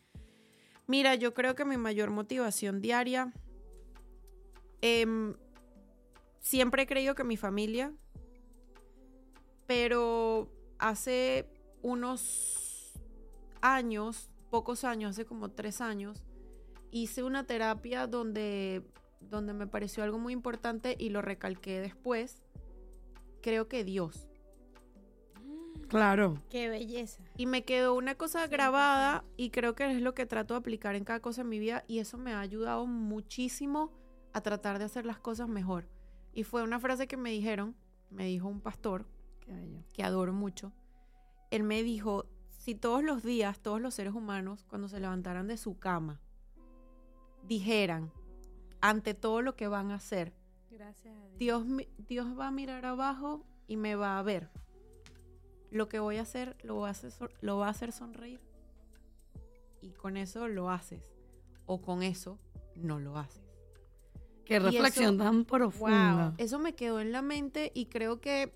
Mira, 0.86 1.14
yo 1.14 1.32
creo 1.32 1.54
que 1.54 1.64
mi 1.64 1.76
mayor 1.76 2.10
motivación 2.10 2.80
diaria. 2.80 3.32
em, 4.82 5.34
siempre 6.40 6.82
he 6.82 6.86
creído 6.86 7.14
que 7.14 7.24
mi 7.24 7.36
familia. 7.36 7.92
Pero 9.66 10.50
hace 10.78 11.48
unos 11.80 12.92
años, 13.62 14.30
pocos 14.50 14.84
años, 14.84 15.12
hace 15.12 15.24
como 15.24 15.50
tres 15.50 15.80
años, 15.80 16.22
hice 16.90 17.22
una 17.22 17.44
terapia 17.44 18.06
donde, 18.06 18.82
donde 19.20 19.54
me 19.54 19.66
pareció 19.66 20.04
algo 20.04 20.18
muy 20.18 20.32
importante 20.32 20.96
y 20.98 21.08
lo 21.08 21.22
recalqué 21.22 21.80
después. 21.80 22.42
Creo 23.40 23.68
que 23.68 23.84
Dios. 23.84 24.28
Claro. 25.94 26.42
Qué 26.50 26.68
belleza. 26.68 27.22
Y 27.36 27.46
me 27.46 27.62
quedó 27.64 27.94
una 27.94 28.16
cosa 28.16 28.48
grabada 28.48 29.24
y 29.36 29.50
creo 29.50 29.76
que 29.76 29.88
es 29.88 30.02
lo 30.02 30.12
que 30.12 30.26
trato 30.26 30.54
de 30.54 30.58
aplicar 30.58 30.96
en 30.96 31.04
cada 31.04 31.20
cosa 31.20 31.42
en 31.42 31.48
mi 31.48 31.60
vida 31.60 31.84
y 31.86 32.00
eso 32.00 32.18
me 32.18 32.32
ha 32.32 32.40
ayudado 32.40 32.84
muchísimo 32.86 33.92
a 34.32 34.40
tratar 34.40 34.80
de 34.80 34.86
hacer 34.86 35.06
las 35.06 35.20
cosas 35.20 35.48
mejor. 35.48 35.88
Y 36.32 36.42
fue 36.42 36.64
una 36.64 36.80
frase 36.80 37.06
que 37.06 37.16
me 37.16 37.30
dijeron, 37.30 37.76
me 38.10 38.26
dijo 38.26 38.48
un 38.48 38.60
pastor 38.60 39.06
Qué 39.38 39.52
bello. 39.52 39.84
que 39.92 40.02
adoro 40.02 40.32
mucho. 40.32 40.72
Él 41.52 41.62
me 41.62 41.84
dijo, 41.84 42.26
si 42.48 42.74
todos 42.74 43.04
los 43.04 43.22
días, 43.22 43.60
todos 43.60 43.80
los 43.80 43.94
seres 43.94 44.14
humanos, 44.14 44.64
cuando 44.68 44.88
se 44.88 44.98
levantaran 44.98 45.46
de 45.46 45.56
su 45.56 45.78
cama, 45.78 46.20
dijeran, 47.46 48.10
ante 48.80 49.14
todo 49.14 49.42
lo 49.42 49.54
que 49.54 49.68
van 49.68 49.92
a 49.92 49.94
hacer, 49.94 50.35
Gracias 50.72 51.16
a 51.16 51.28
Dios. 51.38 51.64
Dios, 51.68 51.87
Dios 52.09 52.37
va 52.37 52.48
a 52.48 52.50
mirar 52.50 52.85
abajo 52.85 53.46
y 53.68 53.76
me 53.76 53.94
va 53.94 54.18
a 54.18 54.22
ver. 54.24 54.50
Lo 55.74 55.88
que 55.88 55.98
voy 55.98 56.18
a 56.18 56.22
hacer 56.22 56.56
lo 56.62 56.76
va 56.78 56.88
a 56.88 56.90
hacer, 56.92 57.12
lo 57.40 57.58
va 57.58 57.66
a 57.66 57.70
hacer 57.70 57.90
sonreír. 57.90 58.40
Y 59.82 59.90
con 59.90 60.16
eso 60.16 60.46
lo 60.46 60.70
haces. 60.70 61.02
O 61.66 61.82
con 61.82 62.04
eso 62.04 62.38
no 62.76 63.00
lo 63.00 63.18
haces. 63.18 63.42
Qué 64.44 64.56
eso- 64.58 64.66
reflexión 64.70 65.18
tan 65.18 65.44
profunda. 65.44 66.32
Eso 66.38 66.60
me 66.60 66.76
quedó 66.76 67.00
en 67.00 67.10
la 67.10 67.22
mente 67.22 67.72
y 67.74 67.87
creo 67.87 68.20
que 68.20 68.52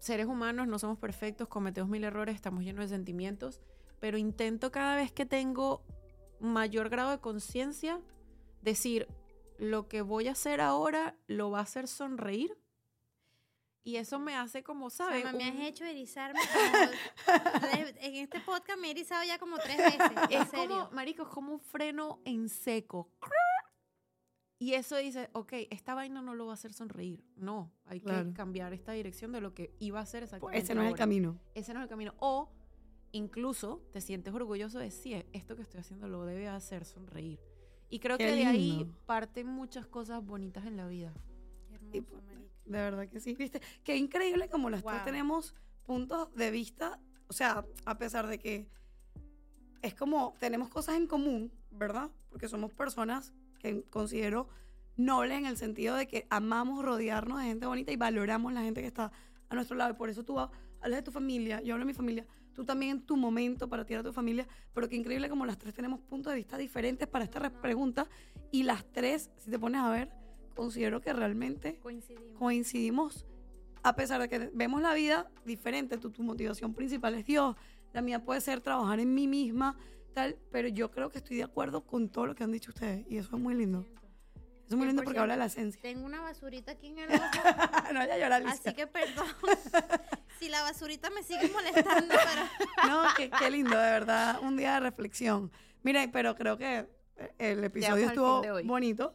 seres 0.00 0.26
humanos 0.26 0.68
no 0.68 0.78
somos 0.78 0.98
perfectos, 0.98 1.48
cometemos 1.48 1.88
mil 1.88 2.04
errores, 2.04 2.34
estamos 2.34 2.62
llenos 2.62 2.84
de 2.84 2.88
sentimientos, 2.94 3.62
pero 3.98 4.18
intento 4.18 4.70
cada 4.70 4.96
vez 4.96 5.10
que 5.10 5.24
tengo 5.24 5.82
mayor 6.40 6.90
grado 6.90 7.10
de 7.10 7.20
conciencia 7.20 8.02
decir, 8.60 9.08
lo 9.58 9.88
que 9.88 10.02
voy 10.02 10.28
a 10.28 10.32
hacer 10.32 10.60
ahora 10.60 11.16
lo 11.26 11.50
va 11.50 11.60
a 11.60 11.62
hacer 11.62 11.88
sonreír. 11.88 12.54
Y 13.84 13.96
eso 13.96 14.18
me 14.18 14.34
hace 14.36 14.62
como, 14.62 14.90
¿sabes? 14.90 15.22
Chama, 15.22 15.38
me 15.38 15.44
has 15.44 15.54
Un- 15.54 15.62
hecho 15.62 15.84
erizarme. 15.84 16.40
como- 17.26 17.86
en 18.00 18.14
este 18.16 18.40
podcast 18.40 18.78
me 18.78 18.88
he 18.88 18.90
erizado 18.90 19.24
ya 19.24 19.38
como 19.38 19.56
tres 19.58 19.76
veces. 19.78 20.00
En 20.30 20.42
es 20.42 20.48
serio. 20.48 20.68
como, 20.68 20.90
marico, 20.92 21.22
es 21.22 21.28
como 21.28 21.52
un 21.54 21.60
freno 21.60 22.20
en 22.24 22.48
seco. 22.48 23.10
Y 24.60 24.74
eso 24.74 24.96
dice, 24.96 25.30
ok, 25.34 25.52
esta 25.70 25.94
vaina 25.94 26.20
no 26.20 26.34
lo 26.34 26.46
va 26.46 26.52
a 26.52 26.54
hacer 26.54 26.72
sonreír. 26.72 27.24
No, 27.36 27.72
hay 27.86 28.00
Claro. 28.00 28.26
que 28.28 28.32
cambiar 28.34 28.72
esta 28.72 28.90
dirección 28.92 29.30
de 29.30 29.40
lo 29.40 29.54
que 29.54 29.72
iba 29.78 30.00
a 30.00 30.06
ser 30.06 30.22
Pues 30.22 30.32
exactamente. 30.32 30.58
ese 30.64 30.74
no 30.74 30.80
es 30.80 30.86
el 30.86 30.90
ahora. 30.94 30.98
camino. 30.98 31.40
Ese 31.54 31.72
no 31.72 31.80
es 31.80 31.84
el 31.84 31.88
camino. 31.88 32.14
O 32.18 32.50
incluso 33.12 33.80
te 33.92 34.00
sientes 34.00 34.34
orgulloso 34.34 34.80
de 34.80 34.90
sí, 34.90 35.14
esto 35.32 35.54
que 35.54 35.62
estoy 35.62 35.80
haciendo 35.80 36.08
lo 36.08 36.24
debe 36.26 36.48
hacer 36.48 36.84
sonreír. 36.84 37.40
Y 37.88 38.00
creo 38.00 38.18
Qué 38.18 38.26
que 38.26 38.32
de 38.32 38.46
ahí 38.46 38.72
lindo. 38.80 38.98
parten 39.06 39.46
muchas 39.46 39.86
cosas 39.86 40.26
bonitas 40.26 40.66
en 40.66 40.76
la 40.76 40.88
vida. 40.88 41.14
Qué 41.92 41.98
Y 41.98 42.00
hermoso, 42.00 42.20
marica. 42.26 42.47
De 42.68 42.78
verdad 42.78 43.08
que 43.08 43.20
sí, 43.20 43.34
¿viste? 43.34 43.60
Qué 43.82 43.96
increíble 43.96 44.48
como 44.48 44.68
las 44.70 44.82
tres 44.82 44.96
Wow. 44.96 45.04
tenemos 45.04 45.54
puntos 45.84 46.34
de 46.34 46.50
vista, 46.50 47.00
o 47.28 47.32
sea, 47.32 47.64
a 47.86 47.98
pesar 47.98 48.26
de 48.26 48.38
que 48.38 48.68
es 49.82 49.94
como 49.94 50.34
tenemos 50.38 50.68
cosas 50.68 50.96
en 50.96 51.06
común, 51.06 51.52
¿verdad? 51.70 52.10
Porque 52.30 52.48
somos 52.48 52.72
personas 52.72 53.32
que 53.58 53.82
considero 53.90 54.48
nobles 54.96 55.38
en 55.38 55.46
el 55.46 55.56
sentido 55.56 55.94
de 55.96 56.06
que 56.06 56.26
amamos 56.30 56.84
rodearnos 56.84 57.38
de 57.40 57.46
gente 57.46 57.66
bonita 57.66 57.92
y 57.92 57.96
valoramos 57.96 58.52
la 58.52 58.62
gente 58.62 58.80
que 58.80 58.86
está 58.88 59.12
a 59.48 59.54
nuestro 59.54 59.76
lado. 59.76 59.92
Y 59.92 59.94
por 59.94 60.10
eso 60.10 60.24
tú 60.24 60.38
hablas 60.38 60.50
de 60.98 61.02
tu 61.02 61.12
familia, 61.12 61.60
yo 61.62 61.74
hablo 61.74 61.84
de 61.86 61.92
mi 61.92 61.94
familia, 61.94 62.26
tú 62.54 62.64
también 62.64 62.98
en 62.98 63.02
tu 63.06 63.16
momento 63.16 63.68
para 63.68 63.84
ti 63.86 63.94
a 63.94 64.02
tu 64.02 64.12
familia, 64.12 64.46
pero 64.74 64.88
qué 64.88 64.96
increíble 64.96 65.28
como 65.28 65.46
las 65.46 65.56
tres 65.58 65.72
tenemos 65.74 66.00
puntos 66.00 66.32
de 66.32 66.36
vista 66.36 66.58
diferentes 66.58 67.06
para 67.08 67.24
esta 67.24 67.38
re- 67.38 67.50
pregunta 67.50 68.08
y 68.50 68.64
las 68.64 68.84
tres, 68.92 69.30
si 69.38 69.50
te 69.50 69.58
pones 69.58 69.80
a 69.80 69.88
ver, 69.90 70.10
considero 70.58 71.00
que 71.00 71.12
realmente 71.12 71.78
Coincidimos. 71.80 72.36
coincidimos, 72.36 73.26
a 73.84 73.94
pesar 73.94 74.20
de 74.20 74.28
que 74.28 74.50
vemos 74.52 74.82
la 74.82 74.92
vida 74.92 75.30
diferente, 75.44 75.98
tu, 75.98 76.10
tu 76.10 76.24
motivación 76.24 76.74
principal 76.74 77.14
es 77.14 77.24
Dios, 77.24 77.54
la 77.92 78.02
mía 78.02 78.24
puede 78.24 78.40
ser 78.40 78.60
trabajar 78.60 78.98
en 78.98 79.14
mí 79.14 79.28
misma, 79.28 79.76
tal, 80.14 80.36
pero 80.50 80.66
yo 80.66 80.90
creo 80.90 81.10
que 81.10 81.18
estoy 81.18 81.36
de 81.36 81.44
acuerdo 81.44 81.86
con 81.86 82.08
todo 82.08 82.26
lo 82.26 82.34
que 82.34 82.42
han 82.42 82.50
dicho 82.50 82.72
ustedes 82.72 83.06
y 83.08 83.18
eso 83.18 83.36
es 83.36 83.40
muy 83.40 83.54
lindo. 83.54 83.86
Eso 84.66 84.74
es 84.74 84.76
muy 84.76 84.88
lindo 84.88 85.04
porque 85.04 85.20
habla 85.20 85.34
de 85.34 85.38
la 85.38 85.46
esencia. 85.46 85.80
Tengo 85.80 86.04
una 86.04 86.20
basurita 86.22 86.72
aquí 86.72 86.88
en 86.88 86.98
el 86.98 87.10
ojo, 87.14 87.22
no 87.92 88.00
vaya 88.00 88.14
a 88.14 88.18
llorar, 88.18 88.42
Alicia. 88.42 88.70
así 88.70 88.74
que 88.74 88.86
perdón. 88.88 89.26
si 90.40 90.48
la 90.48 90.62
basurita 90.62 91.08
me 91.10 91.22
sigue 91.22 91.48
molestando, 91.52 92.14
pero 92.82 92.90
No, 92.90 93.02
qué, 93.16 93.30
qué 93.30 93.48
lindo, 93.48 93.78
de 93.78 93.90
verdad, 93.92 94.40
un 94.42 94.56
día 94.56 94.74
de 94.74 94.80
reflexión. 94.80 95.52
Mira, 95.84 96.04
pero 96.12 96.34
creo 96.34 96.58
que 96.58 96.86
el 97.38 97.62
episodio 97.62 98.08
estuvo 98.08 98.42
bonito, 98.64 99.14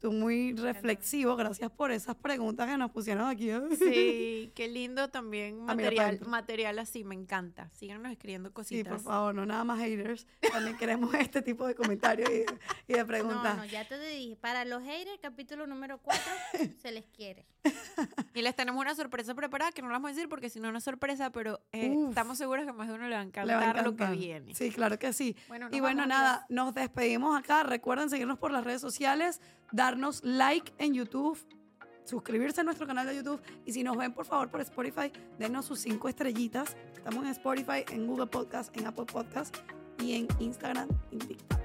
estuvo 0.00 0.14
muy 0.14 0.54
reflexivo, 0.54 1.36
gracias 1.36 1.70
por 1.70 1.90
esas 1.90 2.16
preguntas 2.16 2.66
que 2.66 2.78
nos 2.78 2.90
pusieron 2.90 3.28
aquí. 3.28 3.50
Sí, 3.78 4.50
qué 4.54 4.66
lindo 4.66 5.10
también 5.10 5.62
material, 5.62 6.18
material 6.26 6.78
así, 6.78 7.04
me 7.04 7.14
encanta. 7.14 7.68
Síganos 7.74 8.10
escribiendo 8.10 8.48
Sí, 8.48 8.54
cositas. 8.54 8.94
por 8.94 9.02
favor, 9.02 9.34
no 9.34 9.44
nada 9.44 9.62
más 9.62 9.78
haters. 9.78 10.26
También 10.52 10.78
queremos 10.78 11.12
este 11.12 11.42
tipo 11.42 11.66
de 11.66 11.74
comentarios 11.74 12.30
y, 12.30 12.44
y 12.90 12.96
de 12.96 13.04
preguntas. 13.04 13.56
no, 13.56 13.62
no, 13.62 13.64
ya 13.66 13.86
te 13.86 13.98
dije. 13.98 14.36
Para 14.36 14.64
los 14.64 14.82
haters, 14.82 15.18
capítulo 15.20 15.66
número 15.66 15.98
4, 15.98 16.22
se 16.80 16.92
les 16.92 17.04
quiere. 17.14 17.44
Y 18.32 18.40
les 18.40 18.56
tenemos 18.56 18.80
una 18.80 18.94
sorpresa 18.94 19.34
preparada 19.34 19.70
que 19.70 19.82
no 19.82 19.88
la 19.88 19.96
vamos 19.96 20.12
a 20.12 20.14
decir 20.14 20.30
porque 20.30 20.48
si 20.48 20.60
no, 20.60 20.72
no 20.72 20.78
es 20.78 20.84
sorpresa, 20.84 21.28
pero 21.30 21.60
eh, 21.72 21.94
estamos 22.08 22.38
seguros 22.38 22.64
que 22.64 22.72
más 22.72 22.88
de 22.88 22.94
uno 22.94 23.06
le 23.06 23.16
va 23.16 23.20
a 23.20 23.24
encantar, 23.24 23.76
va 23.76 23.80
a 23.80 23.82
lo 23.82 23.94
que 23.94 24.06
viene. 24.06 24.54
Sí, 24.54 24.70
claro 24.70 24.98
que 24.98 25.12
sí. 25.12 25.36
Bueno, 25.48 25.68
y 25.70 25.80
bueno, 25.80 26.06
nada, 26.06 26.46
nos 26.48 26.72
despedimos 26.72 27.38
acá. 27.38 27.64
Recuerden 27.64 28.08
seguirnos 28.08 28.38
por 28.38 28.50
las 28.50 28.64
redes 28.64 28.80
sociales, 28.80 29.42
darnos 29.90 30.22
like 30.22 30.72
en 30.78 30.94
YouTube, 30.94 31.36
suscribirse 32.04 32.60
a 32.60 32.64
nuestro 32.64 32.86
canal 32.86 33.08
de 33.08 33.16
YouTube 33.16 33.40
y 33.66 33.72
si 33.72 33.82
nos 33.82 33.96
ven 33.96 34.12
por 34.12 34.24
favor 34.24 34.48
por 34.48 34.60
Spotify, 34.60 35.10
denos 35.36 35.66
sus 35.66 35.80
cinco 35.80 36.08
estrellitas. 36.08 36.76
Estamos 36.94 37.24
en 37.24 37.30
Spotify, 37.30 37.84
en 37.90 38.06
Google 38.06 38.28
Podcast, 38.28 38.76
en 38.76 38.86
Apple 38.86 39.06
Podcast 39.06 39.56
y 39.98 40.14
en 40.14 40.28
Instagram 40.38 40.88
y 41.10 41.14
en 41.14 41.26
TikTok. 41.26 41.60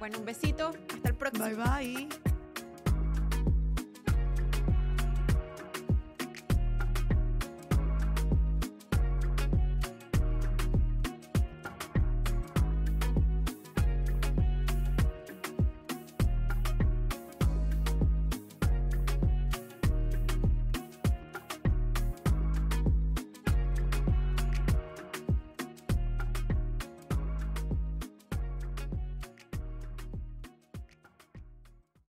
Bueno, 0.00 0.18
un 0.18 0.24
besito. 0.24 0.72
Hasta 0.92 1.08
el 1.10 1.14
próximo. 1.14 1.44
Bye 1.44 1.54
bye. 1.54 2.31